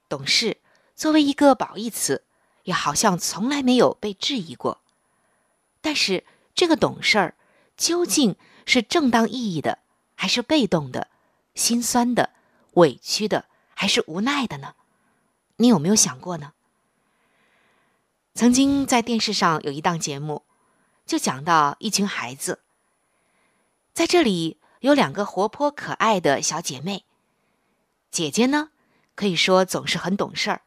[0.10, 0.58] 懂事
[0.94, 2.24] 作为一个褒义词，
[2.64, 4.82] 也好像从来没有被质疑过。
[5.88, 7.36] 但是，这个懂事儿。
[7.78, 9.80] 究竟是正当意义的，
[10.16, 11.08] 还是被动的、
[11.56, 12.32] 心酸的、
[12.74, 14.76] 委屈的，还是无奈的呢？
[15.56, 16.52] 你有没有想过呢？
[18.34, 20.44] 曾经在电视上有一档节目，
[21.06, 22.60] 就讲到一群孩子，
[23.94, 27.06] 在这里有两个活泼可爱的小姐妹，
[28.12, 28.72] 姐姐呢
[29.16, 30.64] 可以说总是很懂事儿，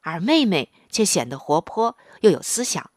[0.00, 2.90] 而妹妹却显得活泼又有思想。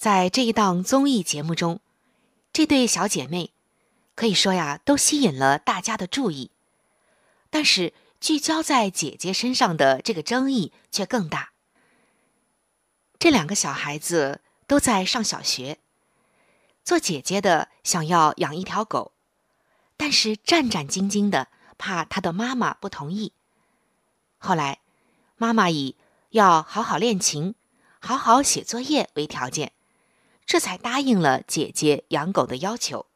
[0.00, 1.78] 在这一档综艺节目中。
[2.54, 3.52] 这对小姐妹，
[4.14, 6.50] 可以说呀，都吸引了大家的注意。
[7.50, 11.50] 但是聚焦在姐姐身上的这个争议却更大。
[13.18, 15.78] 这两个小孩子都在上小学，
[16.82, 19.12] 做姐姐的想要养一条狗，
[19.98, 23.34] 但是战战兢兢的，怕她的妈妈不同意。
[24.38, 24.80] 后来，
[25.36, 25.96] 妈妈以
[26.30, 27.54] 要好好练琴、
[27.98, 29.72] 好好写作业为条件。
[30.50, 33.06] 这才答应了姐姐养狗的要求，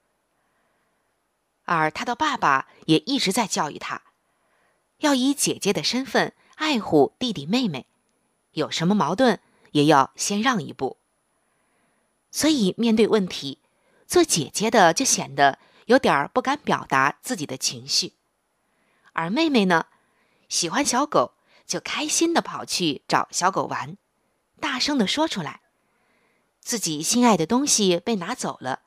[1.64, 4.02] 而他的爸爸也一直在教育他，
[4.98, 7.88] 要以姐姐的身份爱护弟弟妹妹，
[8.52, 9.40] 有什么矛盾
[9.72, 10.98] 也要先让一步。
[12.30, 13.58] 所以面对问题，
[14.06, 18.12] 做姐姐的就显得有点不敢表达自己的情绪，
[19.12, 19.86] 而妹妹呢，
[20.48, 21.34] 喜欢小狗
[21.66, 23.96] 就开心的跑去找小狗玩，
[24.60, 25.62] 大声的说出来。
[26.64, 28.80] 自己心爱的东西被拿走了，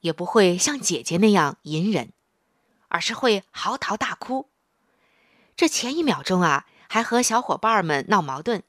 [0.00, 2.12] 也不会像姐姐那样隐忍，
[2.88, 4.50] 而是会嚎啕大哭。
[5.54, 8.64] 这前一秒钟啊，还和小伙伴们闹矛盾，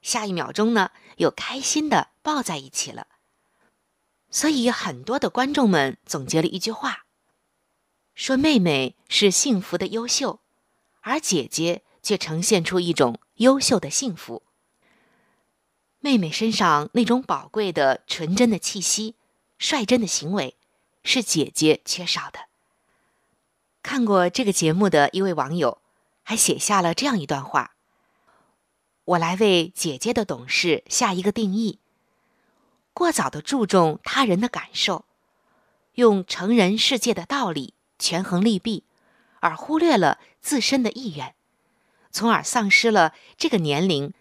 [0.00, 3.06] 下一秒钟呢，又开心的抱在一起了。
[4.30, 7.04] 所以很多的观众们总结了一句话，
[8.14, 10.40] 说妹妹是幸福的优秀，
[11.02, 14.45] 而姐姐却呈现出一种优秀的幸福。
[16.00, 19.16] 妹妹身上那种宝贵的纯真的气息、
[19.58, 20.54] 率真的行为，
[21.02, 22.40] 是姐姐缺少的。
[23.82, 25.78] 看过这个节目的一位网友，
[26.22, 27.74] 还写下了这样一段话
[29.04, 31.80] ：“我来为姐姐的懂事下一个定义：
[32.92, 35.06] 过早的注重他人的感受，
[35.94, 38.84] 用成人世界的道理权衡利弊，
[39.40, 41.34] 而忽略了自身的意愿，
[42.12, 44.12] 从而丧失了这个年龄。”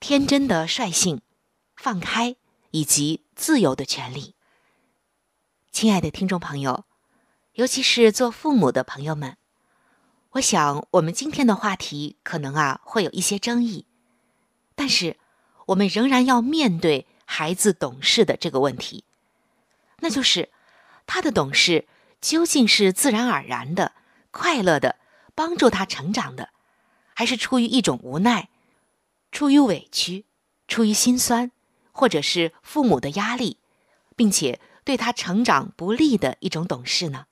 [0.00, 1.20] 天真的率性、
[1.76, 2.34] 放开
[2.70, 4.34] 以及自由的权利。
[5.70, 6.86] 亲爱的听众朋友，
[7.52, 9.36] 尤其是做父母的朋友们，
[10.30, 13.84] 我想我们今天的话题可能啊会有一些争议，
[14.74, 15.18] 但是
[15.66, 19.04] 我们仍然要面对孩子懂事的这个问题，
[19.98, 20.48] 那就是
[21.06, 21.86] 他的懂事
[22.22, 23.92] 究竟是自然而然的、
[24.30, 24.96] 快乐的，
[25.34, 26.48] 帮助他成长的，
[27.14, 28.48] 还是出于一种无奈、
[29.32, 30.24] 出于委屈、
[30.66, 31.50] 出于心酸，
[31.92, 33.58] 或者是父母的压力，
[34.16, 37.26] 并且对他成长不利的一种懂事呢？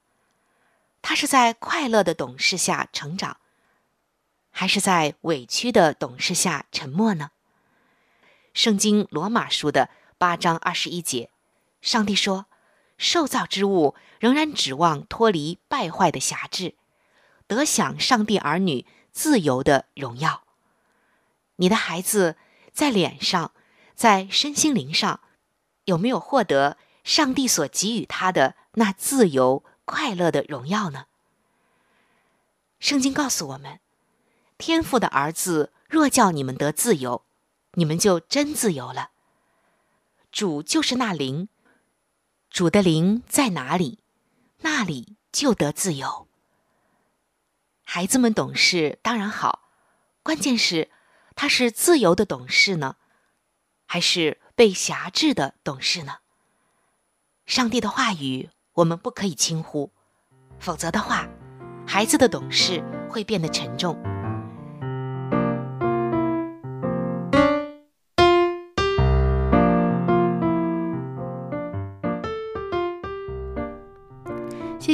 [1.03, 3.39] 他是在快乐的懂事下成长，
[4.51, 7.31] 还是在委屈的懂事下沉默呢？
[8.53, 11.31] 圣经罗马书的八章二十一节，
[11.81, 12.47] 上帝说
[12.99, 16.75] ：“受造之物仍然指望脱离败坏的辖制，
[17.47, 20.43] 得享上帝儿女自由的荣耀。”
[21.59, 22.37] 你的孩子
[22.73, 23.53] 在脸上，
[23.95, 25.21] 在身心灵上，
[25.85, 29.65] 有没有获得上帝所给予他的那自由？
[29.85, 31.07] 快乐的荣耀呢？
[32.79, 33.81] 圣经告诉我们，
[34.59, 37.25] 天父的儿子若叫你们得自由，
[37.73, 39.13] 你们就真自由了。
[40.31, 41.49] 主就是那灵，
[42.51, 44.01] 主的灵在哪里，
[44.59, 46.29] 那里就得自由。
[47.83, 49.71] 孩子们懂事当然好，
[50.23, 50.91] 关键是
[51.41, 52.97] 他是自由的懂事呢，
[53.87, 56.17] 还是被辖制的懂事呢？
[57.47, 58.51] 上帝的话语。
[58.75, 59.93] 我们不可以轻忽，
[60.59, 61.29] 否则的话，
[61.87, 63.97] 孩子的懂事会变得沉重。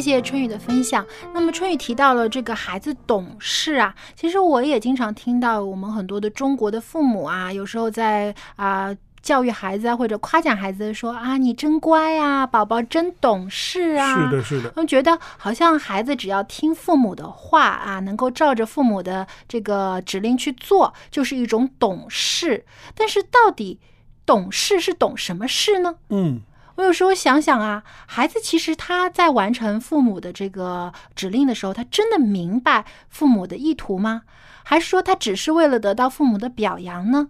[0.05, 1.03] 谢谢春雨的分享。
[1.33, 8.95] 那么春雨提到了这个孩子懂事啊，其实我也经常听到我们很多的中国的父母啊，有时候在啊。
[9.23, 14.29] 教育孩子啊，或者夸奖孩子说啊，你真乖啊，宝宝真懂事啊。
[14.29, 14.69] 是的，是的。
[14.69, 22.67] 他们觉得好像孩子只要听父母的话啊，能够照着父母的这个指令去做，就是一种懂事。
[22.95, 23.81] 但是到底
[24.27, 25.95] 懂事是懂什么事呢？
[26.11, 26.43] 嗯，
[26.77, 34.23] 我有时候想想啊，孩子其实他在完成父母的这个指令的时候，他真的明白父母的意图吗？
[34.65, 37.29] 还是说他只是为了得到父母的表扬呢？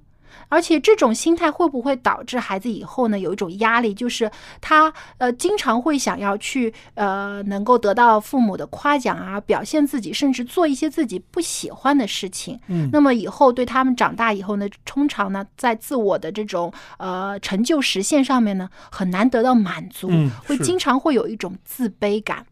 [0.55, 4.31] 而且这种心态会不会导致孩子以后呢有一种压力，就是
[4.61, 12.57] 他呃经常会想要去呃能够得到父母的夸奖啊，表现自己，甚至做一些自己不喜欢的事情。
[12.69, 20.09] 嗯，那么以后对他们长大以后呢，通常呢在自我的这种呃成就实现上面呢很难得到满足，
[20.47, 22.47] 会经常会有一种自卑感。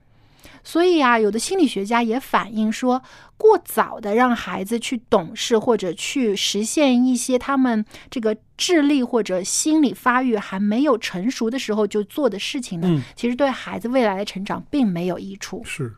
[0.64, 3.02] 所以啊，有的心理学家也反映说，
[3.36, 15.62] 过早的让孩子去懂事或者去实现一些他们这个智力或者心理发育还没有成熟的时候就做的事情呢，其实对孩子未来的成长并没有益处。
[15.64, 15.92] 是，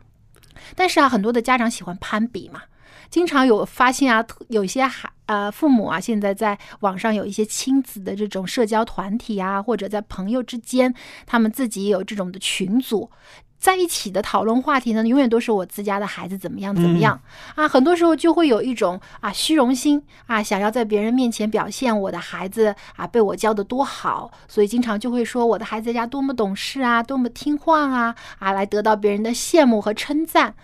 [0.75, 2.63] 但是啊，很多的家长喜欢攀比嘛，
[3.09, 10.93] 经常有发现啊，有些孩呃父母啊，现在在网上有一些亲子的这种社交团体啊，或者在朋友之间，
[11.27, 13.09] 他们自己有这种的群组。
[13.57, 17.19] 在一起的讨论话题呢，永远都是我自家的孩子怎么样怎么样
[17.55, 30.55] 啊，很多时候就会有一种啊虚荣心啊，想要在别人面前表现我的孩子啊被我教的多好，所以经常就会说我的孩子在家多么懂事啊，多么听话啊啊，来得到别人的羡慕和称赞。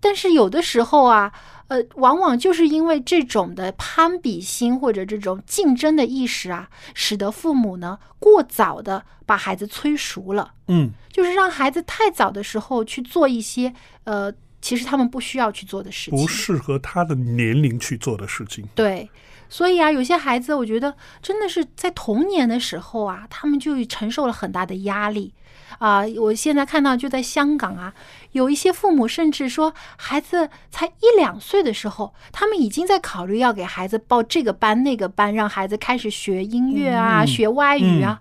[0.00, 1.32] 但是有的时候啊。
[1.68, 10.52] 呃，往往就是因为这种的攀比心或者这种竞争的意识啊，使得父母呢过早的把孩子催熟了。
[10.68, 13.72] 嗯，就是让孩子太早的时候去做一些
[14.04, 18.66] 呃，其实他们不需要去做的事情，不适合他的年龄去做的事情。
[18.74, 19.10] 对，
[19.48, 25.32] 所以啊，有些孩子我觉得真的是在童年的时候啊，他们就承受了很大的压力。
[25.78, 27.92] 啊，我现在看到就在香港啊，
[28.32, 38.20] 有一些父母甚至说，孩子才一两岁的时候，他们已经在考虑要给孩子报这个班那个班，让孩子开始学音乐啊，学外语啊。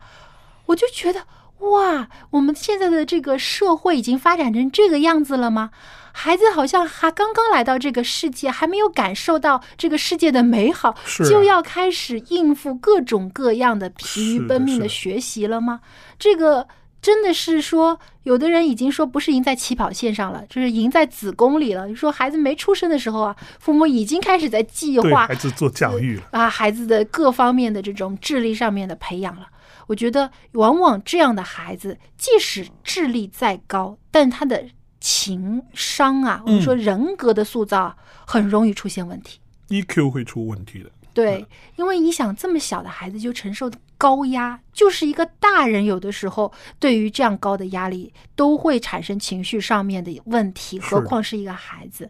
[0.68, 1.22] 我就觉得，
[1.60, 5.72] 哇，我们现在的这个社会已经发展成这个样子了吗？
[6.12, 10.96] 孩子好像还刚刚来到这个世界，还没有感受到这个世界的美好，
[11.28, 15.82] 就要开始应付各种各样的疲于奔命的学习了吗？
[16.18, 16.68] 这个。
[17.04, 21.86] 真的是说，有的人已经说不是赢在起跑线上了，就是赢在子宫里了。
[21.90, 29.48] 就说孩子没出生的时候啊，父母已经开始在计划孩子做教育了啊，孩子的各方面的这种智力上面的培养了。
[29.88, 34.64] 我觉得，往往这样的孩子，即使智力再高，但他的
[35.02, 40.90] 情商啊，我们说人格的塑造很容易出现问题，EQ 会出问题的。
[41.14, 41.46] 对，
[41.76, 52.10] 因为你想这么小的孩子就承受高压，就是一个大人有的时候对于这样高的压力都会产生情绪上面的问题，何况是一个孩子。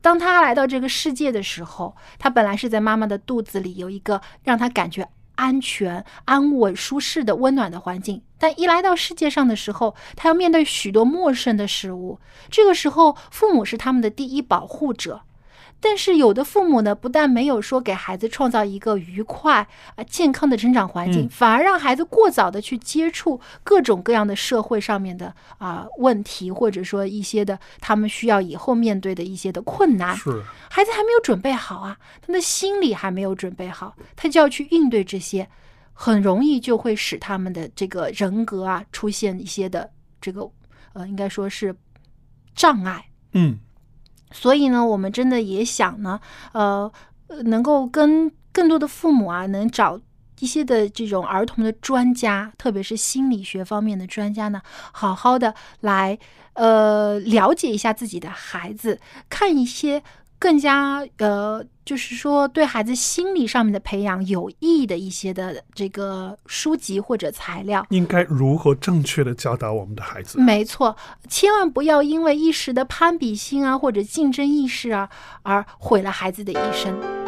[0.00, 12.18] 当他来到这个世界的时候，他本来是在妈妈的肚子里有一个让他感觉安全、安稳、舒适的温暖的环境，但一来到世界上的时候，他要面对许多陌生的事物。
[12.50, 15.22] 这个时候，父母是他们的第一保护者。
[15.86, 30.16] 但是有的父母呢，不但没有说给孩子创造一个愉快啊、健康的成长环境，嗯反而让孩子过早的去接触各种各样的社会上面的啊、问题，或者说一些的他们需要以后面对的一些的困难。
[30.16, 35.46] 是孩子还没有准备好啊，他的心理还没有准备好，他就要去应对这些，
[35.92, 40.50] 很容易就会使他们的这个人格啊出现一些的这个
[40.94, 41.76] 呃，应该说是
[42.54, 43.04] 障碍。
[43.32, 43.58] 嗯
[44.34, 46.20] 所以呢，我们真的也想呢，
[46.52, 46.92] 呃，
[47.44, 49.98] 能够跟更多的父母啊，能找
[50.40, 54.60] 一些的这种儿童的专家，特别是心理学方面的专家呢，
[54.92, 56.18] 好好的来
[56.54, 60.02] 呃了解一下自己的孩子，看一些
[60.44, 67.82] 更加呃，就是说对孩子心理上面的培养有益的一些的这个书籍或者材料。
[67.88, 70.38] 应该如何正确的教导我们的孩子？
[70.38, 70.94] 没错，
[71.30, 75.08] 千万不要因为一时的攀比心啊，或者竞争意识啊，
[75.44, 77.23] 而毁了孩子的一生。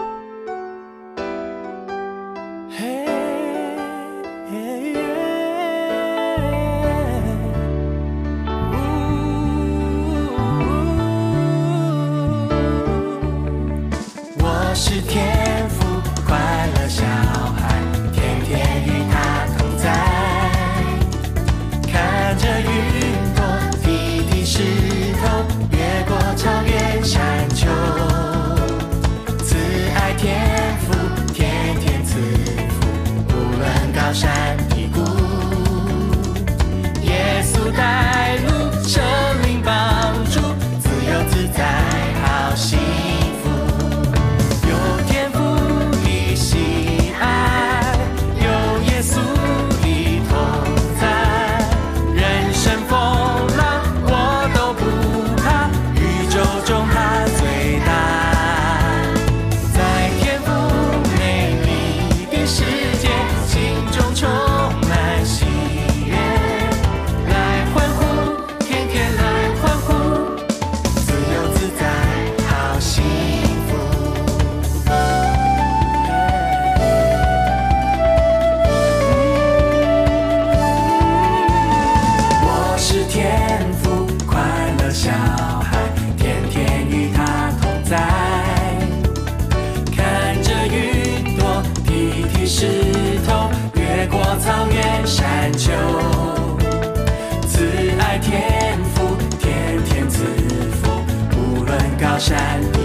[102.19, 102.76] 论高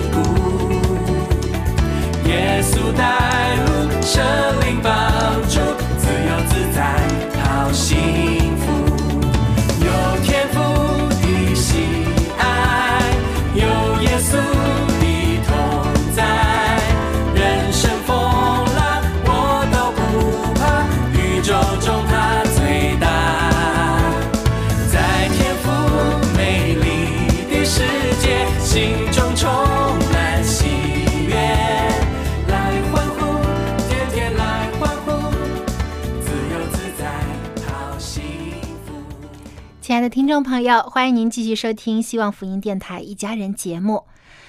[40.01, 44.05] 的听众朋友，欢迎您继续收听希望福音电台一家人节目。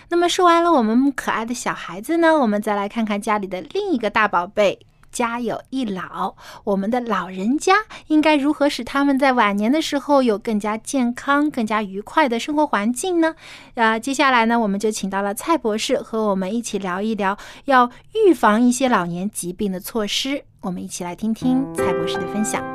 [0.08, 4.78] 那么说完了我们可爱的小孩子呢，我们再来看看家里的另一个大宝贝。
[5.10, 7.74] 家有一老，我们的老人家
[8.06, 13.34] 应该如何使他们在晚年的时候有更加健康、更加愉快的生活环境呢？
[13.74, 17.36] 啊，接下来呢，我们就请到了蔡博士和我们一起聊一聊
[17.66, 20.44] 要预防一些老年疾病的措施。
[20.62, 22.71] 我们一起来听听蔡博士的分享。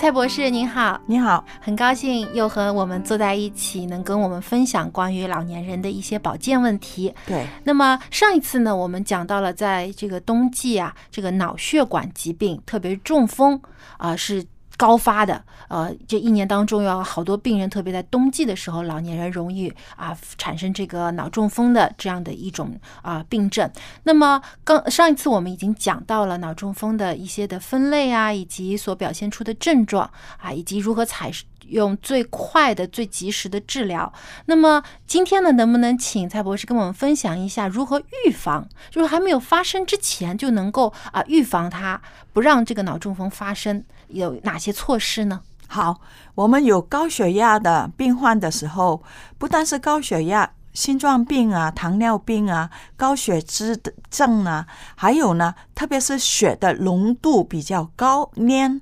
[0.00, 7.12] 蔡博士您好，你好，很高兴又和我们坐在一起，能跟我们分享关于老年人的一些保健问题。
[7.26, 13.60] 对，那么上一次呢，我们讲到了在这个冬季啊，这个脑血管疾病，特别是中风
[13.98, 14.42] 啊、是
[14.80, 23.70] 高发的，呃，这一年当中有好多病人，特别在冬季的时候，老年人容易啊产生这个脑中风的这样的一种啊病症。
[24.04, 31.30] 那么刚上一次我们已经讲到了脑中风的一些的分类啊，以及所表现出的症状啊，以及如何采
[31.66, 34.10] 用最快的、最及时的治疗。
[34.46, 42.00] 那么今天呢，能不能请蔡博士跟我们分享一下如何预防，就是还没有发生之前就能够啊预防它，
[42.32, 45.40] 不让这个脑中风发生，有哪些措施呢？
[45.66, 46.00] 好，
[46.34, 49.02] 我们有高血压的病患的时候，
[49.38, 58.80] 不但是高血压、心脏病啊、糖尿病啊、高血脂的症啊，还有呢，特别是血的浓度比较高粘，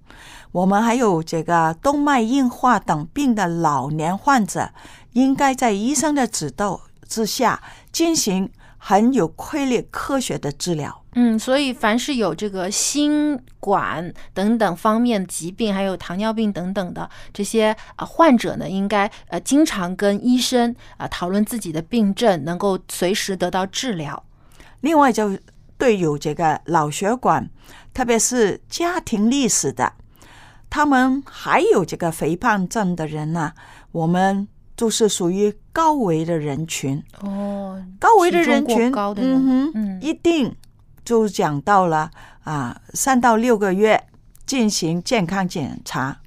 [0.53, 4.71] 我们还有这个动脉硬化等病的老年患者，
[5.13, 7.63] 应该在医生的指导之下
[7.93, 11.05] 进行很有规律、科学的治疗。
[11.15, 24.23] 嗯，所以凡是有这个心管等等方面疾病，还有糖尿病等等的这些啊患者呢，应该呃经常跟医生啊讨论自己的病症，能够随时得到治疗。
[24.81, 25.37] 另外，就
[25.77, 27.51] 对有这个脑血管，
[27.93, 29.95] 特别是家庭历史的，
[30.71, 33.55] 他们还有这个肥胖症的人呢，
[33.91, 34.47] 我们
[34.79, 37.03] 就是属于高危的人群。
[37.21, 40.55] 哦，高危的人群，高的人嗯哼，嗯一定
[41.05, 42.09] 就讲到了
[42.45, 44.01] 啊，三到六个月
[44.47, 46.21] 进行健康检查，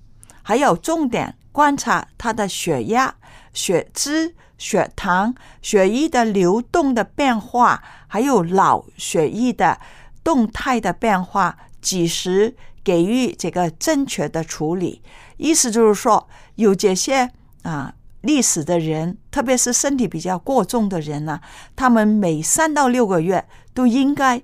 [0.43, 3.15] 还有重点观察他的血压、
[3.53, 9.79] 血脂、血糖、血液的流动的变化，还有脑血液的
[10.25, 15.01] 动态的变化，及时给予这个正确的处理。
[15.37, 17.31] 意思就是说，有这些
[17.63, 21.39] 啊历史的人，特别是身体比较过重的人呢、
[21.75, 24.41] 他们每三到六个月都应该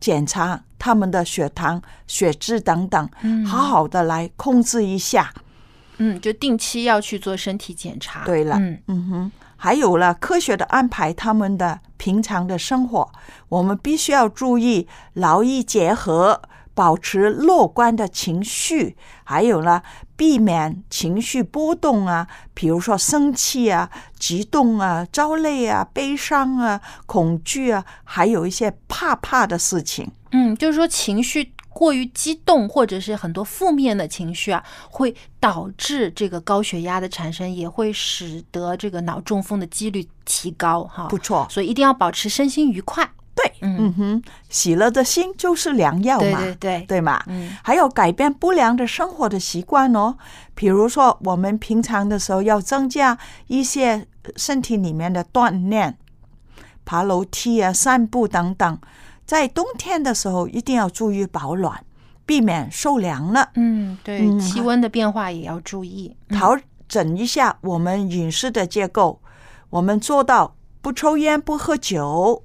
[0.00, 5.32] 检查他们的血糖、血脂等等，嗯好好的来控制一下。
[5.98, 8.24] 嗯，就定期要去做身体检查。
[8.24, 13.12] 对了，嗯嗯哼，还有了科学的安排他们的平常的生活，
[13.48, 16.42] 我们必须要注意劳逸结合，
[16.74, 19.82] 保持乐观的情绪，还有呢，
[20.22, 30.08] 避免情绪波动啊，比如说生气啊、激动啊、焦虑啊、悲伤啊、恐惧啊，还有一些怕怕的事情。
[30.30, 41.08] 嗯，就是说情绪过于激动，或者是很多负面的情绪啊，会导致这个高血压的产生，也会使得这个脑中风的几率提高哈。
[41.08, 43.10] 不错，所以一定要保持身心愉快。
[43.34, 50.16] 对，嗯嗯哼，喜乐的心就是良药嘛，对对对对嘛，嗯还有改变不良的生活的习惯哦，
[50.54, 53.16] 比如说我们平常的时候要增加
[53.46, 54.06] 一些
[54.36, 55.96] 身体里面的锻炼，
[56.84, 58.78] 爬楼梯啊、散步等等。
[59.24, 61.82] 在冬天的时候一定要注意保暖，
[62.26, 63.50] 避免受凉了。
[63.54, 66.14] 嗯，对，嗯气温的变化也要注意。
[66.28, 69.18] 嗯调整一下我们饮食的结构，
[69.70, 72.42] 我们做到不抽烟、不喝酒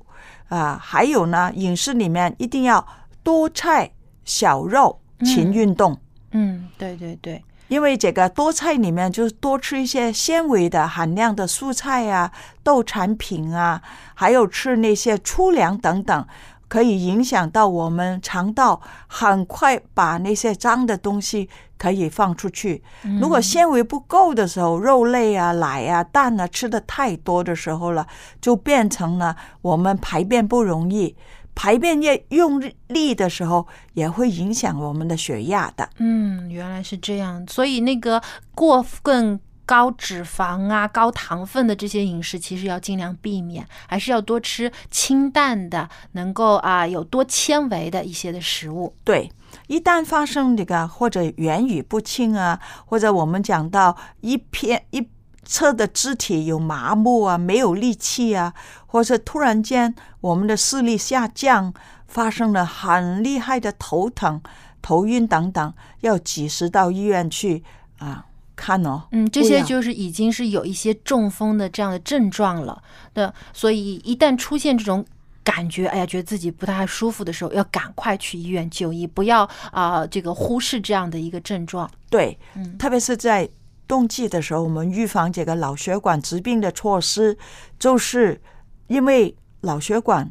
[0.49, 2.85] 啊、还有呢，饮食里面一定要
[3.23, 3.91] 多菜
[4.23, 5.97] 少肉，勤运动。
[6.31, 12.31] 嗯，对对对，因为这个多菜里面就是多吃一些纤维的含量的蔬菜啊、
[12.63, 13.81] 豆产品啊，
[14.13, 16.27] 还有吃那些粗粮等等，
[16.67, 22.83] 可以影响到我们肠道，很快把那些脏的东西可以放出去。
[23.19, 28.07] 如果纤维不够的时候，肉类啊、奶啊、蛋啊吃的太多的时候了，
[28.41, 31.15] 就变成了我们排便不容易。
[31.55, 35.89] 排便越用力的时候，也会影响我们的血压的。
[35.97, 37.43] 嗯，原来是这样。
[37.47, 38.21] 所以那个
[38.53, 48.93] 过分高脂肪啊、高糖分的这些饮食，其实要尽量避免，还是要多吃清淡的，能够啊有多纤维的一些的食物。
[49.03, 49.27] 对，
[49.65, 55.09] 一旦发生这个或者言语不清啊，或者我们讲到一片一
[55.43, 58.53] 侧的肢体有麻木啊，没有力气啊，
[58.85, 61.73] 或者突然间我们的视力下降，
[62.07, 64.41] 发生了很厉害的头疼、
[64.81, 67.63] 头晕等等，要及时到医院去
[67.99, 69.03] 啊看哦。
[69.11, 72.81] 嗯，这些就是已经是有一些中风的这样的症状了
[73.13, 75.05] 对，所以一旦出现这种
[75.47, 81.89] 感觉，哎呀，觉得自己不太舒服的时候，要赶快去医院就医，不要啊、这个忽视这样的一个症状。
[82.09, 83.47] 对，嗯特别是在
[83.87, 87.37] 冬季的时候，我们预防这个脑血管疾病的措施，
[87.79, 88.41] 就是
[88.87, 90.29] 因为脑血管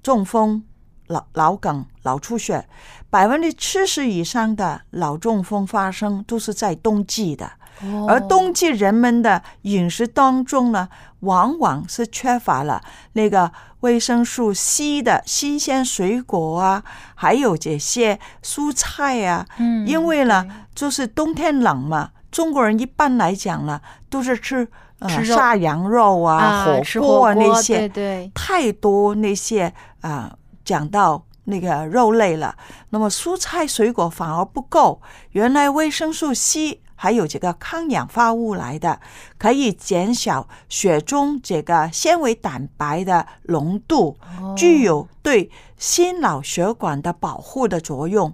[0.00, 0.62] 中风、
[1.08, 2.64] 脑脑梗、脑出血，
[3.10, 7.50] 百分之七十以上的脑中风发生都是在冬季的。
[7.80, 10.88] 哦而冬季人们的饮食当中呢，
[11.20, 12.82] 往往是缺乏了
[13.14, 13.50] 那个
[13.80, 19.46] 维生素 C 的新鲜水果啊，还有这些蔬菜啊。
[19.58, 24.68] 嗯因为呢，就是冬天冷嘛，中国人一般来讲呢，都是吃
[25.00, 30.32] 呃吃肉杀羊肉啊、啊，火锅啊那对些，对，太多那些啊、
[30.64, 32.54] 讲到那个肉类了，
[32.90, 35.02] 那么蔬菜水果反而不够。
[35.30, 39.00] 原来维生素 C 还有这个抗氧化物来的，
[39.36, 48.32] 可以减少血中这个纤维蛋白的浓度，哦具有对心脑血管的保护的作用。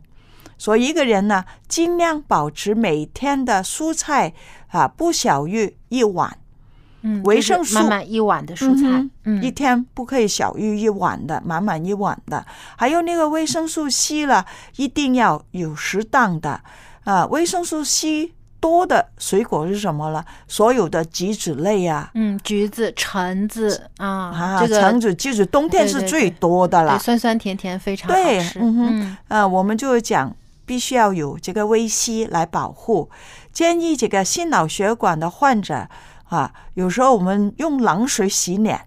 [0.58, 4.34] 所以一个人呢，尽量保持每天的蔬菜
[4.66, 6.36] 啊不小于一碗。
[7.00, 12.44] 嗯，维生素满满一碗的蔬菜嗯，嗯，一天不可以小于一碗的，满满一碗的。
[12.76, 14.44] 还有那个维生素 C 了，
[14.76, 16.60] 一定要有适当的
[17.04, 17.24] 啊。
[17.26, 20.24] 维生素 C 多的水果是什么了？
[20.46, 26.96] 所有的橘子类啊，嗯，橘子、橙子啊，啊，这个橙子、橘子，冬天是最多的了。
[26.96, 30.34] 对酸酸甜甜非常好对，吃，嗯哼，嗯呃，我们就讲
[30.66, 33.10] 必须要有这个维 C 来保护。
[33.52, 35.88] 建议这个心脑血管的患者
[36.24, 38.86] 啊，有时候我们用冷水洗脸。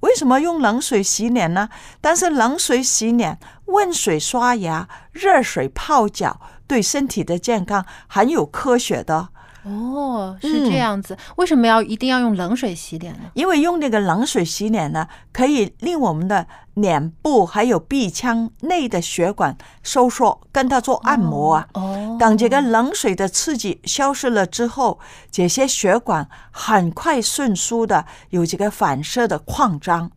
[0.00, 1.68] 为什么用冷水洗脸呢？
[2.00, 6.40] 但是冷水洗脸、温水刷牙、热水泡脚，
[6.70, 9.30] 对身体的健康很有科学的。
[9.64, 13.24] 哦，是嗯这样子，为什么要一定要用冷水洗脸呢？
[13.34, 21.68] 因为用那个冷水洗脸呢，可以令我们的脸部还有鼻腔内的血管收缩，跟它做按摩啊。
[21.74, 25.00] 哦，等这个冷水的刺激消失了之后，
[25.30, 30.10] 这些血管很快迅速的有这个反射的扩张，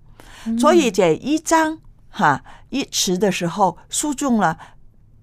[0.57, 1.79] 所以这一张
[2.09, 4.57] 哈一吃的时候，注重了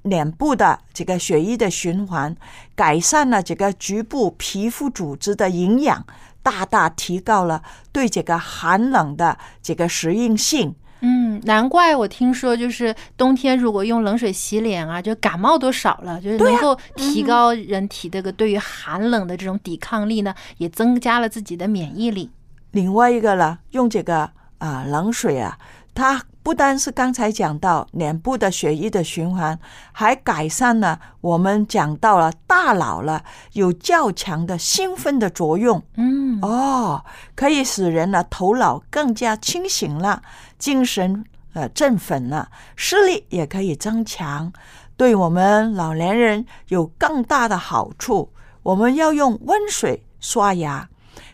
[0.03, 2.35] 脸部的这个血液的循环，
[2.75, 6.05] 改善了这个局部皮肤组织的营养，
[6.43, 10.75] 大大提高了对这个寒冷的这个适应性。
[11.03, 22.31] 嗯，难怪我听说，就是冬天如果用冷水洗脸啊，就感冒都少了，就是能够提高人体这个对于寒冷的这种抵抗力呢，也增加了自己的免疫力。
[22.73, 25.59] 另外一个呢，用这个啊、冷水啊，
[25.95, 29.59] 它不单是刚才讲到脸部的血液的循环，
[29.93, 33.23] 还改善了我们讲到了大脑了
[33.53, 40.23] 有较强的兴奋的作用嗯，哦，可以使人呢头脑更加清醒了，
[40.59, 44.51] 精神呃振奋了，视力也可以增强，
[44.97, 48.33] 对我们老年人有更大的好处。
[48.63, 50.89] 我们要用温水刷牙，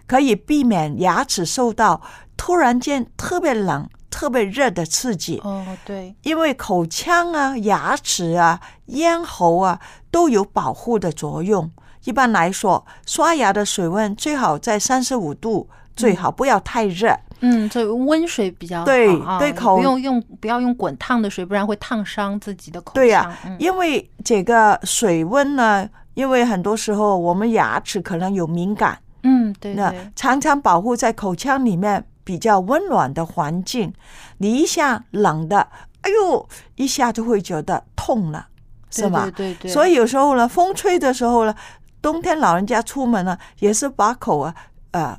[0.07, 2.01] 可以避免牙齿受到
[2.37, 5.39] 突然间特别冷、特别热的刺激。
[5.45, 9.79] 哦，对，因为口腔啊、牙齿啊、咽喉啊
[10.11, 11.71] 都有保护的作用。
[12.05, 17.15] 一般来说，刷牙的水温最好在三十五度，最好不要太热。
[17.41, 22.95] 嗯，所以温水比较好对啊对口不用用不要用滚烫的水，不然会烫伤自己的口腔。
[22.95, 33.95] 对呀、嗯因为这个水温呢，因为很多时候我们牙齿可能有敏感，嗯，对那对，常常保护在口腔里面比较温暖的环境，
[34.39, 35.69] 你一下冷的，
[36.01, 38.49] 哎呦，一下就会觉得痛了，
[38.91, 39.23] 是吧？
[39.37, 41.55] 对对对，所以有时候呢，风吹的时候呢，
[42.03, 44.53] 冬天老人家出门呢，也是把口啊
[44.91, 45.17] 呃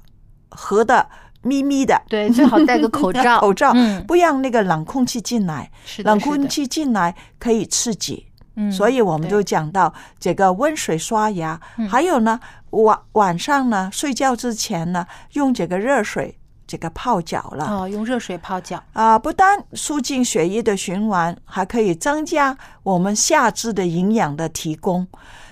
[0.50, 1.08] 合的
[1.44, 8.26] 咪咪的，对最好戴个口罩， 口罩嗯，不让那个冷空气进来，冷空，气进来可以刺激。
[8.60, 11.88] 嗯，所以我们就讲到这个温水刷牙，嗯。
[11.88, 12.40] 还有呢
[12.72, 16.38] 晚晚上呢睡觉之前呢用这个热水
[16.68, 17.66] 这个泡脚了。
[17.66, 25.08] 哦，用热水泡脚，啊，不但促进血液的循环，还可以增加我们下肢的营养的提供，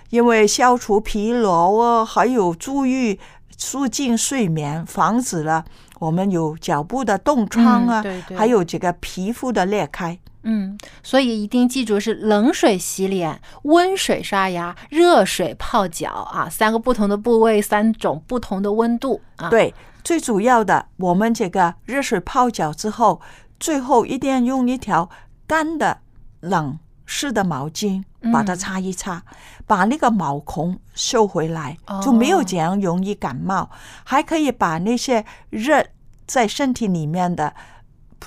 [0.09, 3.17] 因为消除疲劳哦，还有助于
[3.57, 5.63] 促进睡眠，防止了
[5.99, 10.19] 我们有脚部的冻疮啊，嗯对对还有这个皮肤的裂开。
[10.47, 19.73] 嗯，所以一定记住是冷水洗脸、温水刷牙、热水泡脚啊，三个不同的部位，三种不同的温度啊。，对，
[20.05, 23.19] 最主要的，我们这个热水泡脚之后，
[23.59, 25.09] 最后一定要用一条
[25.47, 25.97] 干的
[26.41, 26.77] 冷
[27.07, 29.23] 湿的毛巾把它嗯擦一擦，
[29.65, 33.67] 把那个毛孔收回来，就没有哦这样容易感冒。
[34.03, 35.83] 还可以把那些热
[36.27, 37.55] 在身体里面的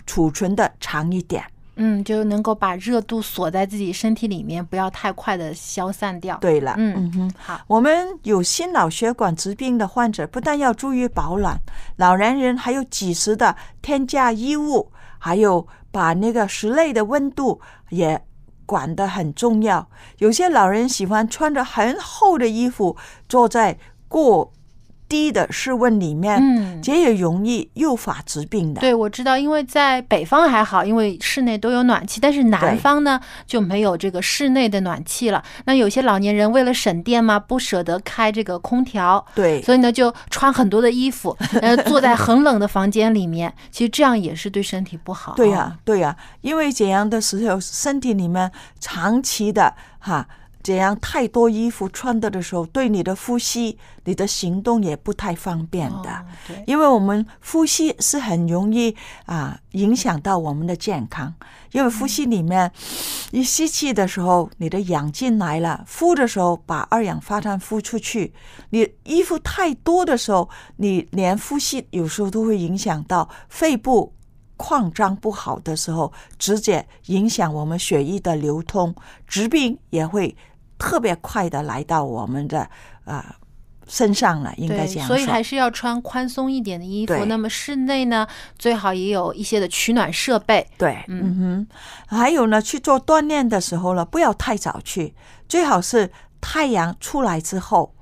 [0.05, 1.45] 储存的长一点。
[1.79, 7.33] 嗯，就能够把热度锁在自己身体里面，不要太快的消散掉。，对了，嗯嗯哼。
[7.39, 11.59] 好，我们有心脑血管疾病的患者，不但要注意保暖，
[11.97, 17.61] 老年人还有及时的添加衣物，还有把那个室内的温度
[17.91, 18.20] 也
[18.66, 19.89] 管得很重要。
[20.18, 22.97] 有些老人喜欢穿着很厚的衣服
[23.29, 24.53] 坐在过
[25.09, 28.80] 低的室温里面，嗯这也容易诱发疾病的。
[28.80, 35.42] 对，我知道，因为在北方还好，因为室内都有暖气，但是南方呢就没有这个室内的暖气了。
[35.64, 43.52] 那有些老年人为了省电嘛，不舍得开这个空调，对所以呢就穿很多的衣服， 呃，坐在很冷的房间里面。
[43.70, 45.34] 其实这样也是对身体不好。
[45.34, 50.26] 对呀、对呀、因为这样的时候，身体里面长期的哈，
[50.68, 56.26] 这样太多衣服穿的的时候，对你的呼吸、你的行动也不太方便的。
[56.66, 58.94] 因为我们呼吸是很容易
[59.24, 61.32] 啊影响到我们的健康，
[61.72, 62.70] 因为呼吸里面
[63.30, 68.34] 一吸气的时候，你的氧进来了；呼的时候把二氧化碳呼出去。
[68.68, 74.12] 你衣服太多的时候，你连呼吸有时候都会影响到肺部。
[74.60, 78.92] 扩张不好的时候，直接影响我们血液的流通，
[79.28, 80.36] 疾病也会
[80.79, 82.68] 特别快的来到我们的
[83.05, 83.37] 啊、
[83.87, 85.16] 身上了，应该对这样说。
[85.16, 87.24] 所以还是要穿宽松一点的衣服。
[87.24, 88.26] 那么室内呢，
[88.59, 90.66] 最好也有一些的取暖设备。
[90.76, 91.66] 对，嗯
[92.09, 95.14] 哼，还有呢，去做锻炼的时候呢，不要太早去，
[95.49, 96.11] 最好是
[96.41, 97.95] 太阳出来之后。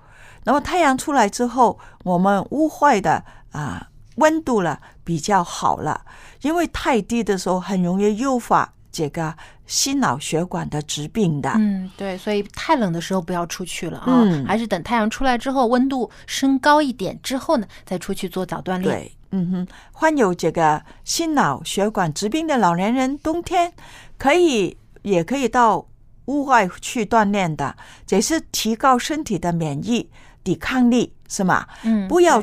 [0.45, 6.03] 那么太阳出来之后，我们屋外的啊温度了比较好了，
[6.43, 9.35] 因为太低的时候很容易诱发这个
[9.67, 11.53] 心脑血管的疾病的。
[11.57, 18.83] 嗯，对，所以太冷的时候不要出去了啊，嗯还是等太阳出来之后，温度升高一点之后呢，再出去做早锻炼。
[18.85, 23.71] 对，嗯哼，患有这个心脑血管疾病的老年人，冬天
[24.17, 25.87] 可以也可以到
[26.25, 27.77] 屋外去锻炼的，
[28.07, 30.09] 这是提高身体的免疫
[30.43, 31.67] 抵抗力，是吗？
[31.83, 32.43] 嗯，不要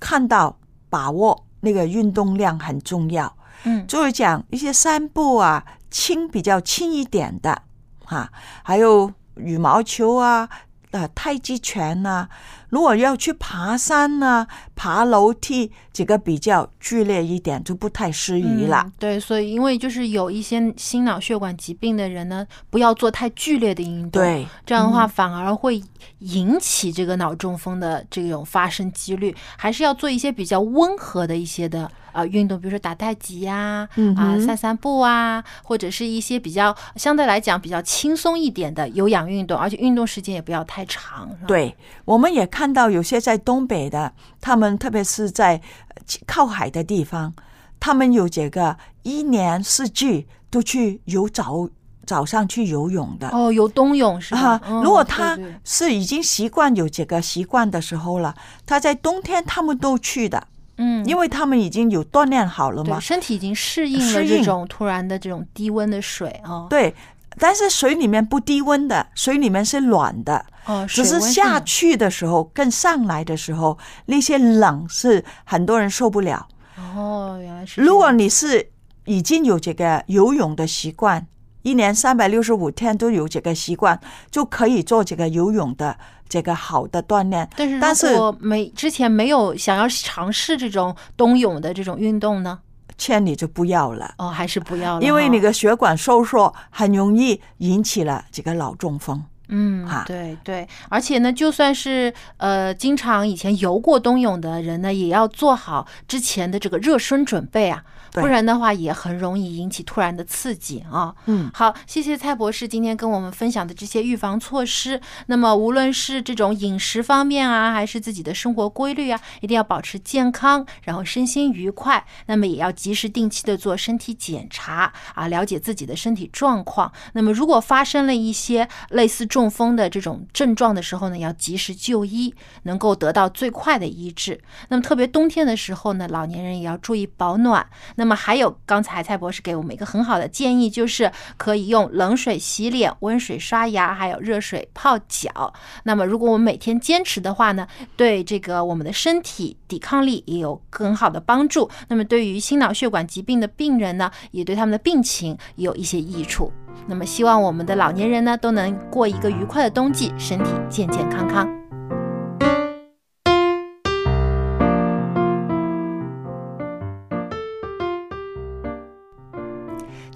[0.00, 0.58] 看到
[0.90, 3.32] 把握那个运动量很重要。
[3.64, 7.62] 嗯就是讲一些散步啊，轻比较轻一点的
[8.04, 8.30] 哈、
[8.62, 10.48] 还有羽毛球啊、
[10.90, 12.28] 呃太极拳呐、
[12.70, 18.82] 如果要去爬山呐、爬楼梯，这个比较剧烈一点，就不太适宜了。
[18.86, 25.82] 嗯对，所以因为就是有一些心脑血管疾病的人呢，不要做太剧烈的运动，对，这样的话反而会
[26.20, 29.34] 引起这个脑中风的这种发生几率。
[29.56, 41.30] 还是要做一些比较温和的一些的呃运动，比如说打太极呀、啊、嗯啊散散步啊，或者是一些比较相对来讲比较轻松一点的有氧运动，而且运动时间也不要太长。
[41.46, 47.32] 对，我们也看到有些在东北的，他们特别是在呃靠海的地方，
[47.78, 51.68] 他们有这个一年四季都去游早
[52.06, 53.28] 早上去游泳的。
[53.28, 54.60] 哦，游冬泳是吧？
[54.82, 58.34] 如果他是已经习惯有这个习惯的时候了，
[58.66, 60.46] 他在冬天他们都去的，
[60.78, 62.98] 嗯，因为他们已经有锻炼好了嘛。
[62.98, 66.66] 身体已经适应了这种突然的这种低温的水啊。
[66.70, 66.94] 对，
[67.38, 73.76] 但是水里面不低温的，水里面是暖的，哦，只是下去的时候跟上来的时候，
[74.06, 76.48] 那些冷是很多人受不了。
[76.76, 78.70] 哦，原来是如果你是
[79.04, 81.26] 已经有这个游泳的习惯，
[81.62, 84.00] 一年三百六十五天都有这个习惯，
[84.30, 85.98] 就可以做这个游泳的
[86.28, 87.48] 这个好的锻炼。
[87.56, 92.58] 但是但是如果没之前没有想要尝试这种冬泳的这种运动呢？
[92.96, 99.24] 劝你就不要了，哦，还是不要了，因为你的血管收缩很容易引起了这个脑中风。
[99.50, 111.14] 嗯哈，对对，而且呢，就算是呃经常以前游过冬泳的人呢，也要做好之前的这个热身准备啊，对不然的话也很容易引起突然的刺激啊。
[111.26, 115.00] 嗯，好，谢谢蔡博士今天跟我们分享的这些预防措施。
[115.26, 122.04] 那么无论是这种饮食方面啊，还是自己的生活规律啊，一定要保持健康，然后身心愉快。
[122.26, 126.90] 那么也要及时定期的做身体检查啊，了解自己的身体状况。
[127.12, 134.40] 那么如果发生了一些类似中风的这种症状的时候呢，要及时就医，能够得到最快的医治。
[134.68, 137.66] 那么特别冬天的时候呢，老年人也要注意保暖。
[137.98, 145.52] 那么还有刚才蔡博士给我们一个很好的建议，就是可以用冷水洗脸、温水刷牙，还有热水泡脚。
[145.82, 151.68] 那么如果我们每天坚持的话呢，对这个我们的身体抵抗力也有很好的帮助。
[151.88, 156.52] 那么对于心脑血管疾病的病人呢，也对他们的病情有一些益处。
[156.86, 161.67] 那么希望我们的老年人呢都能过一个愉快的冬季，身体健健康康。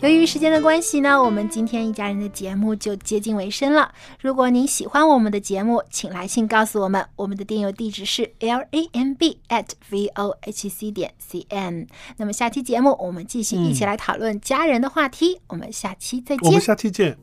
[0.08, 3.92] 由于时间的关系呢，我们今天一家人的节目就接近尾声了。
[4.20, 11.86] 如果您喜欢我们的节目，请来信告诉我们，我们的电邮地址是 l a m b at v o h c 点 c n。
[12.16, 16.46] 那么下期节目我们继续一起来讨论家人的话题，我们下期再见。
[16.46, 17.16] 我们下期见。